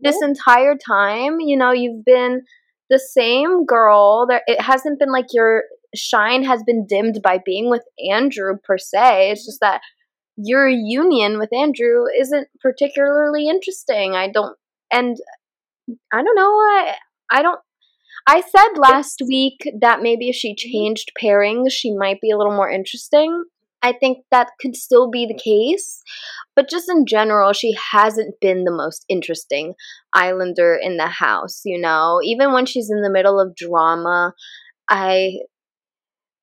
[0.01, 0.31] this Nope.
[0.31, 1.41] entire time.
[1.41, 2.43] You know, you've been
[2.89, 4.27] the same girl.
[4.29, 8.79] There, it hasn't been like your shine has been dimmed by being with Andrew per
[8.79, 9.33] se.
[9.33, 9.81] It's just that
[10.37, 14.15] your union with Andrew isn't particularly interesting.
[14.15, 14.57] I don't,
[14.93, 15.17] and
[16.13, 16.53] I don't know.
[16.53, 16.95] I
[17.31, 17.59] I don't.
[18.27, 20.71] I said last week that maybe if she mm-hmm.
[20.71, 23.45] changed pairings, she might be a little more interesting.
[23.83, 26.03] I think that could still be the case,
[26.57, 29.75] but just in general, she hasn't been the most interesting
[30.13, 32.21] Islander in the house, you know?
[32.25, 34.33] Even when she's in the middle of drama,
[34.89, 35.35] I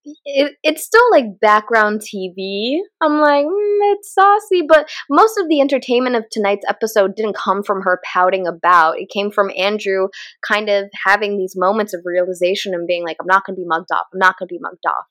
[0.06, 2.80] it, it's still like background TV.
[3.01, 7.64] I'm like, mm, it's saucy, but most of the entertainment of tonight's episode didn't come
[7.64, 8.99] from her pouting about.
[8.99, 10.10] It came from Andrew
[10.47, 13.68] kind of having these moments of realization and being like, I'm not going to be
[13.68, 14.08] mugged off.
[14.14, 15.06] I'm not going to be mugged off.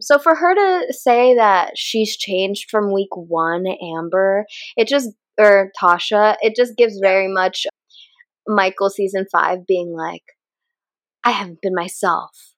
[0.00, 4.44] So for her to say that she's changed from week one, Amber,
[4.76, 7.66] it just, or Tasha, it just gives very much
[8.46, 10.22] Michael season five being like,
[11.24, 12.55] I haven't been myself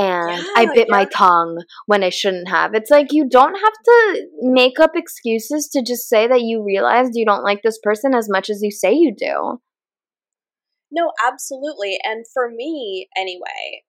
[0.00, 0.96] and yeah, I bit yeah.
[0.96, 2.74] my tongue when I shouldn't have.
[2.74, 7.12] It's like you don't have to make up excuses to just say that you realized
[7.14, 9.60] you don't like this person as much as you say you do.
[10.90, 11.98] No, absolutely.
[12.02, 13.84] And for me, anyway,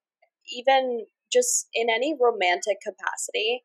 [0.53, 3.63] even just in any romantic capacity,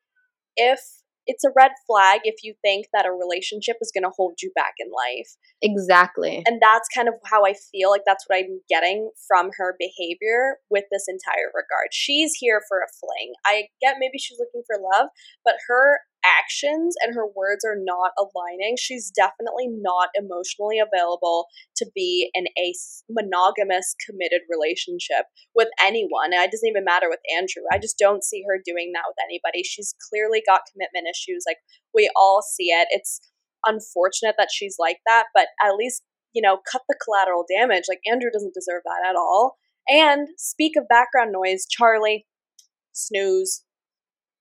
[0.56, 0.80] if
[1.26, 4.50] it's a red flag if you think that a relationship is going to hold you
[4.54, 5.30] back in life.
[5.62, 6.42] Exactly.
[6.46, 10.58] And that's kind of how I feel like that's what I'm getting from her behavior
[10.70, 11.90] with this entire regard.
[11.92, 13.32] She's here for a fling.
[13.44, 15.08] I get maybe she's looking for love,
[15.44, 18.76] but her actions and her words are not aligning.
[18.78, 21.46] She's definitely not emotionally available
[21.76, 22.74] to be in a
[23.08, 26.32] monogamous, committed relationship with anyone.
[26.32, 27.62] And it doesn't even matter with Andrew.
[27.70, 29.62] I just don't see her doing that with anybody.
[29.62, 31.44] She's clearly got commitment issues.
[31.46, 31.58] Like,
[31.94, 32.88] we all see it.
[32.90, 33.20] It's
[33.64, 36.02] unfortunate that she's like that, but at least,
[36.32, 37.84] you know, cut the collateral damage.
[37.88, 39.56] Like, Andrew doesn't deserve that at all.
[39.88, 42.26] And speak of background noise, Charlie,
[42.92, 43.62] snooze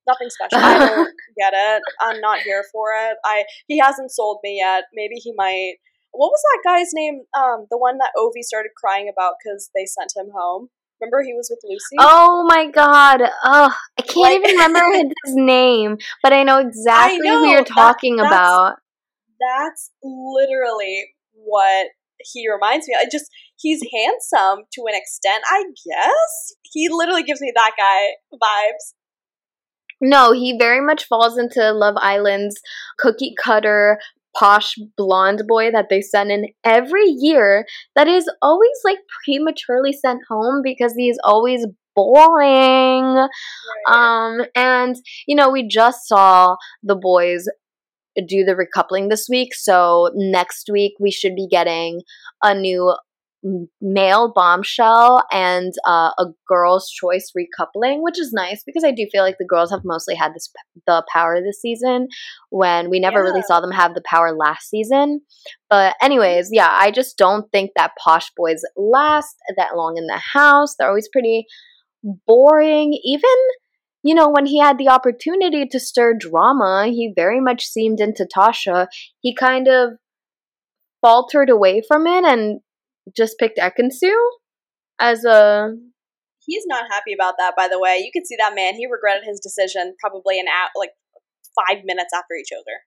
[0.07, 0.63] nothing special.
[0.63, 1.05] I don't
[1.37, 1.81] get it.
[2.01, 3.17] I'm not here for it.
[3.25, 4.85] I he hasn't sold me yet.
[4.93, 5.75] Maybe he might.
[6.11, 7.23] What was that guy's name?
[7.37, 10.69] Um, the one that Ovie started crying about because they sent him home.
[11.01, 11.97] Remember he was with Lucy?
[11.99, 13.21] Oh my god.
[13.43, 17.49] Oh, I can't like, even remember his name, but I know exactly I know, who
[17.49, 18.77] you're talking that, about.
[19.39, 21.87] That's literally what
[22.33, 22.95] he reminds me.
[22.97, 26.55] I just he's handsome to an extent, I guess.
[26.63, 28.93] He literally gives me that guy vibes.
[30.07, 32.61] No, he very much falls into Love Island's
[32.99, 33.97] cookie cutter
[34.37, 40.19] posh blonde boy that they send in every year that is always like prematurely sent
[40.29, 43.15] home because he's always boring.
[43.15, 43.29] Right.
[43.87, 44.95] Um and
[45.25, 47.47] you know, we just saw the boys
[48.27, 52.01] do the recoupling this week, so next week we should be getting
[52.43, 52.93] a new
[53.79, 59.23] male bombshell and uh, a girl's choice recoupling, which is nice because I do feel
[59.23, 60.51] like the girls have mostly had this
[60.87, 62.07] the power this season
[62.49, 63.25] when we never yeah.
[63.25, 65.21] really saw them have the power last season.
[65.69, 70.21] But anyways, yeah, I just don't think that posh boys last that long in the
[70.33, 70.75] house.
[70.75, 71.45] They're always pretty
[72.25, 72.99] boring.
[73.03, 73.29] Even
[74.03, 78.27] you know, when he had the opportunity to stir drama, he very much seemed into
[78.35, 78.87] Tasha.
[79.21, 79.93] He kind of
[81.01, 82.59] faltered away from it and
[83.15, 84.13] just picked Ekin-Su
[84.99, 85.69] as a.
[86.45, 87.97] He's not happy about that, by the way.
[88.03, 88.75] You can see that man.
[88.75, 90.91] He regretted his decision probably an hour, like
[91.55, 92.81] five minutes after he chose her.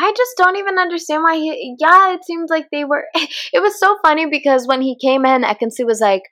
[0.00, 1.76] I just don't even understand why he.
[1.78, 3.04] Yeah, it seemed like they were.
[3.52, 6.22] It was so funny because when he came in, Ekin-Su was like,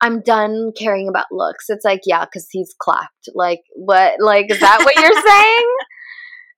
[0.00, 3.28] "I'm done caring about looks." It's like, yeah, because he's clapped.
[3.34, 4.14] Like, what?
[4.18, 5.66] Like, is that what you're saying?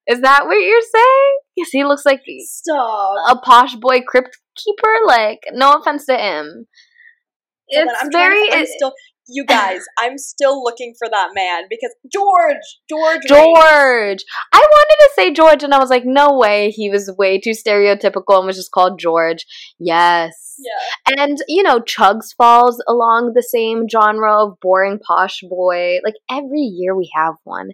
[0.09, 1.39] Is that what you're saying?
[1.57, 3.17] Yes, he looks like Stop.
[3.29, 4.95] a posh boy crypt keeper.
[5.07, 6.67] Like, no offense to him.
[7.69, 8.53] It's I'm very.
[8.53, 8.93] I'm still,
[9.29, 12.57] you guys, I'm still looking for that man because George,
[12.89, 14.25] George, George.
[14.53, 16.71] I wanted to say George, and I was like, no way.
[16.71, 19.45] He was way too stereotypical and was just called George.
[19.79, 20.57] Yes.
[20.59, 21.19] Yeah.
[21.19, 25.99] And you know, Chugs falls along the same genre of boring posh boy.
[26.05, 27.71] Like every year we have one,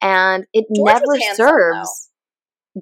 [0.00, 2.10] and it George never serves.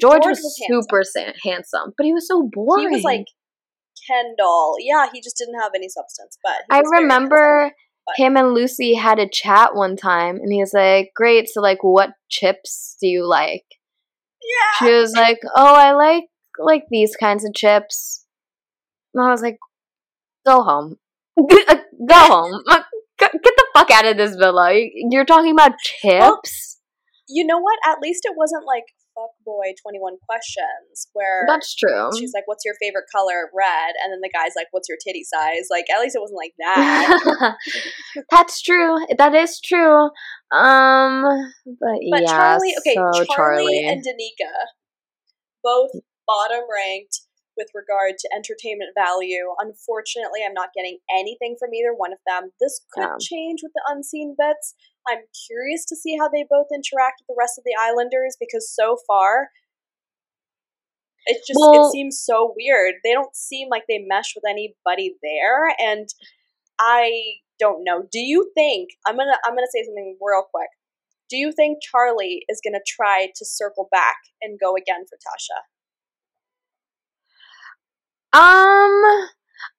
[0.00, 1.34] George, George, was, was super handsome.
[1.44, 1.94] handsome.
[1.96, 2.88] but he was so boring.
[2.88, 3.26] He was like
[4.06, 4.76] Kendall.
[4.80, 6.38] Yeah, he just didn't have any substance.
[6.42, 7.72] But I remember.
[8.16, 11.82] Him and Lucy had a chat one time, and he was like, "Great, so like,
[11.82, 13.64] what chips do you like?"
[14.42, 14.86] Yeah.
[14.86, 16.24] She was like, "Oh, I like
[16.59, 18.26] like these kinds of chips."
[19.14, 19.59] And I was like,
[20.46, 20.96] "Go home,
[21.38, 21.76] uh,
[22.09, 22.82] go home, uh,
[23.18, 24.72] get the fuck out of this villa."
[25.11, 26.11] You're talking about chips.
[26.12, 27.78] Well, you know what?
[27.86, 28.84] At least it wasn't like
[29.14, 34.12] fuck boy 21 questions where that's true she's like what's your favorite color red and
[34.12, 37.56] then the guy's like what's your titty size like at least it wasn't like that
[38.30, 40.10] that's true that is true
[40.52, 41.22] um
[41.80, 44.52] but, yeah, but yeah, charlie okay so charlie, charlie and danica
[45.62, 45.90] both
[46.26, 47.20] bottom ranked
[47.56, 49.54] with regard to entertainment value.
[49.58, 52.50] Unfortunately, I'm not getting anything from either one of them.
[52.60, 53.18] This could yeah.
[53.20, 54.74] change with the unseen bits.
[55.09, 58.70] I'm curious to see how they both interact with the rest of the Islanders because
[58.72, 59.48] so far
[61.26, 62.94] it just well, it seems so weird.
[63.02, 66.09] They don't seem like they mesh with anybody there and
[66.78, 68.02] I don't know.
[68.11, 70.68] Do you think I'm to I'm going to say something real quick.
[71.30, 75.16] Do you think Charlie is going to try to circle back and go again for
[75.16, 75.64] Tasha?
[78.34, 79.28] Um,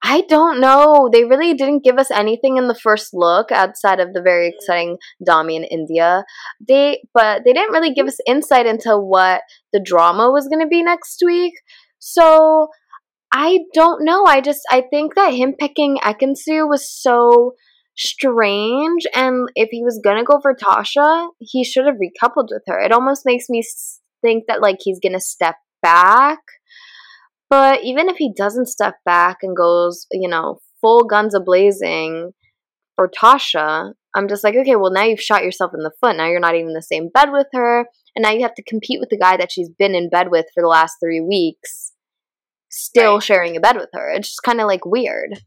[0.03, 1.09] I don't know.
[1.11, 4.53] They really didn't give us anything in the first look outside of the very Mm.
[4.53, 6.23] exciting Dami in Indiyah.
[6.65, 9.41] They but they didn't really give us insight into what
[9.73, 11.53] the drama was going to be next week.
[11.99, 12.67] So
[13.33, 14.25] I don't know.
[14.25, 17.53] I just I think that him picking Ekin-Su was so
[17.97, 22.63] strange and if he was going to go for Tasha, he should have recoupled with
[22.67, 22.79] her.
[22.79, 23.63] It almost makes me
[24.21, 26.39] think that like he's going to step back.
[27.49, 32.31] But even if he doesn't step back and goes, you know, full guns a blazing
[32.95, 36.15] for Tasha, I'm just like, okay, well, now you've shot yourself in the foot.
[36.15, 37.85] Now you're not even in the same bed with her.
[38.15, 40.45] And now you have to compete with the guy that she's been in bed with
[40.53, 41.91] for the last three weeks,
[42.69, 43.23] still Right.
[43.23, 44.09] sharing a bed with her.
[44.11, 45.39] It's just kind of like weird.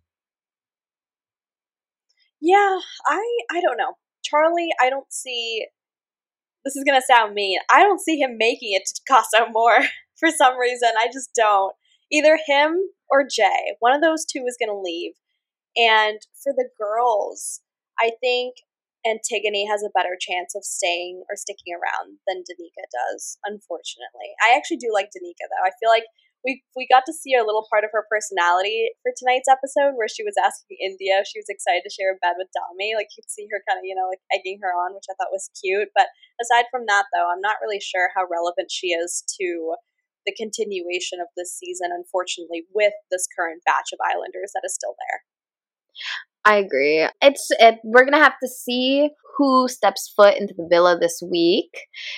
[2.40, 3.94] Yeah, I I don't know.
[4.22, 5.66] Charlie, I don't see
[6.64, 7.58] this is gonna sound mean.
[7.70, 9.88] I don't see him making it to Casa Amor
[10.18, 10.90] for some reason.
[10.98, 11.74] I just don't.
[12.12, 13.76] Either him or Jay.
[13.80, 15.12] One of those two is gonna leave.
[15.76, 17.60] And for the girls,
[18.00, 18.56] I think
[19.06, 24.34] Antigoni has a better chance of staying or sticking around than Danica does, unfortunately.
[24.42, 25.64] I actually do like Danica though.
[25.64, 26.04] I feel like
[26.44, 30.10] we we got to see a little part of her personality for tonight's episode where
[30.10, 32.94] she was asking Indiyah if she was excited to share a bed with Dami.
[32.94, 35.34] Like you see her kind of, you know, like egging her on, which I thought
[35.34, 35.90] was cute.
[35.94, 39.74] But aside from that though, I'm not really sure how relevant she is to
[40.28, 44.94] the continuation of this season, unfortunately, with this current batch of Islanders that is still
[45.08, 45.22] there.
[46.44, 47.08] I agree.
[47.22, 51.70] It's it, we're gonna have to see who steps foot into the villa this week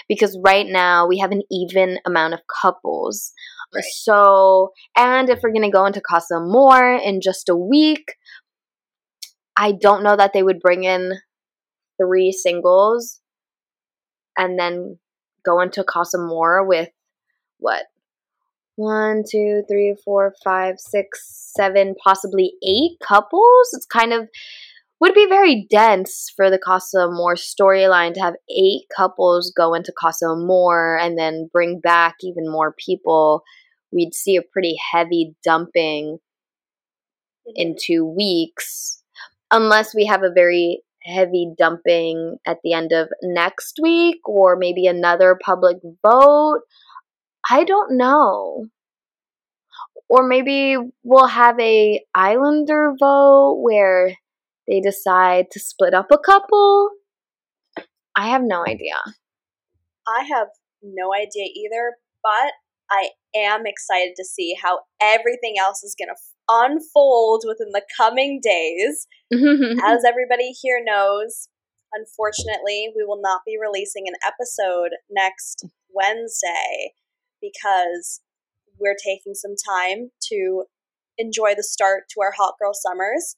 [0.09, 3.33] because right now we have an even amount of couples.
[3.73, 3.85] Right.
[3.93, 8.15] So, and if we're gonna go into Casa Amor in just a week,
[9.57, 11.13] I don't know that they would bring in
[12.01, 13.21] three singles
[14.37, 14.99] and then
[15.45, 16.89] go into Casa Amor with
[17.59, 17.87] what
[18.81, 23.71] one, two, three, four, five, six, seven, possibly eight couples.
[23.73, 24.29] It's kind of
[25.01, 29.93] would be very dense for the Casa Amor storyline to have eight couples go into
[29.99, 33.43] Casa Amor and then bring back even more people.
[33.93, 37.53] We'd see a pretty heavy dumping mm-hmm.
[37.55, 39.03] in two weeks,
[39.51, 44.87] unless we have a very heavy dumping at the end of next week or maybe
[44.87, 46.61] another public vote.
[47.49, 48.67] I don't know.
[50.09, 54.17] Or maybe we'll have a Islander vote where
[54.67, 56.91] they decide to split up a couple.
[58.17, 58.97] I have no idea.
[60.07, 60.49] I have
[60.83, 62.53] no idea either, but
[62.91, 66.17] I am excited to see how everything else is going to
[66.49, 69.07] unfold within the coming days.
[69.33, 71.49] As everybody here knows,
[71.93, 76.95] unfortunately, we will not be releasing an episode next Wednesday
[77.41, 78.21] because
[78.79, 80.65] we're taking some time to
[81.19, 83.37] enjoy the start to our Hot Girl Summers.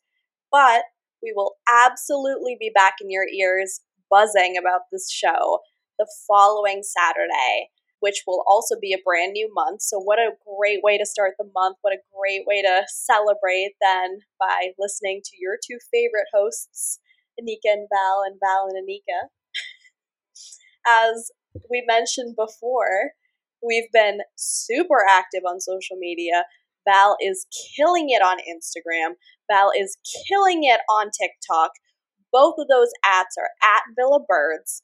[0.50, 0.84] But
[1.22, 3.80] we will absolutely be back in your ears
[4.10, 5.60] buzzing about this show
[5.98, 9.82] the following Saturday, which will also be a brand new month.
[9.82, 11.76] So, what a great way to start the month!
[11.82, 16.98] What a great way to celebrate then by listening to your two favorite hosts,
[17.40, 19.28] Anika and Val, and Val and Anika.
[20.86, 21.30] As
[21.70, 23.12] we mentioned before,
[23.62, 26.44] we've been super active on social media.
[26.88, 27.46] Val is
[27.76, 29.14] killing it on Instagram.
[29.50, 29.96] Val is
[30.28, 31.70] killing it on TikTok.
[32.32, 34.82] Both of those ads are at Villa Birds.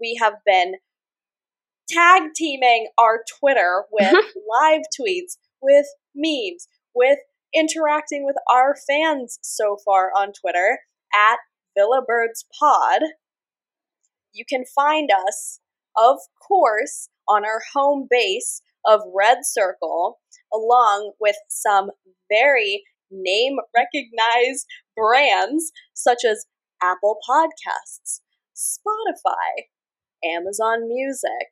[0.00, 0.74] We have been
[1.88, 7.18] tag teaming our Twitter with live tweets, with memes, with
[7.54, 10.80] interacting with our fans so far on Twitter
[11.14, 11.38] at
[11.76, 13.02] Villa Birds Pod.
[14.32, 15.59] You can find us,
[15.96, 20.18] of course, on our home base of Red Circle,
[20.52, 21.90] along with some
[22.30, 24.66] very name recognized
[24.96, 26.46] brands such as
[26.82, 28.20] Apple Podcasts,
[28.54, 29.64] Spotify,
[30.24, 31.48] Amazon Music,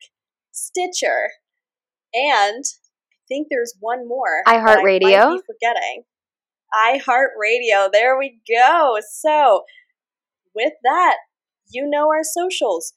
[0.53, 1.30] Stitcher,
[2.14, 4.43] and I think there's one more.
[4.47, 5.39] that I might iHeartRadio.
[5.47, 6.05] forgetting.
[6.74, 7.91] iHeartRadio.
[7.93, 8.97] There we go.
[9.11, 9.64] So,
[10.55, 11.16] with that,
[11.70, 12.95] you know our socials.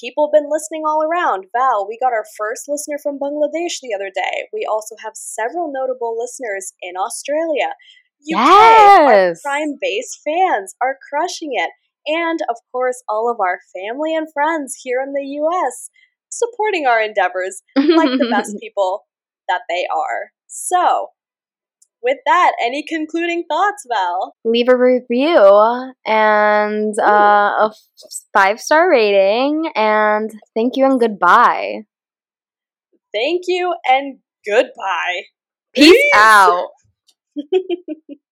[0.00, 1.46] People have been listening all around.
[1.52, 4.48] Val, we got our first listener from Bangladesh the other day.
[4.52, 7.76] We also have several notable listeners in Australia.
[8.24, 9.42] UK, our Yes.
[9.42, 11.70] Prime Base fans are crushing it.
[12.06, 15.90] And of course, all of our family and friends here in the US
[16.30, 19.06] supporting our endeavors like the best people
[19.48, 20.32] that they are.
[20.46, 21.08] So,
[22.02, 24.34] with that, any concluding thoughts, Val?
[24.44, 27.72] Leave a review and uh, a
[28.32, 29.70] five star rating.
[29.74, 31.84] And thank you and goodbye.
[33.12, 35.22] Thank you and goodbye.
[35.74, 36.10] Peace, Peace.
[36.14, 36.68] out.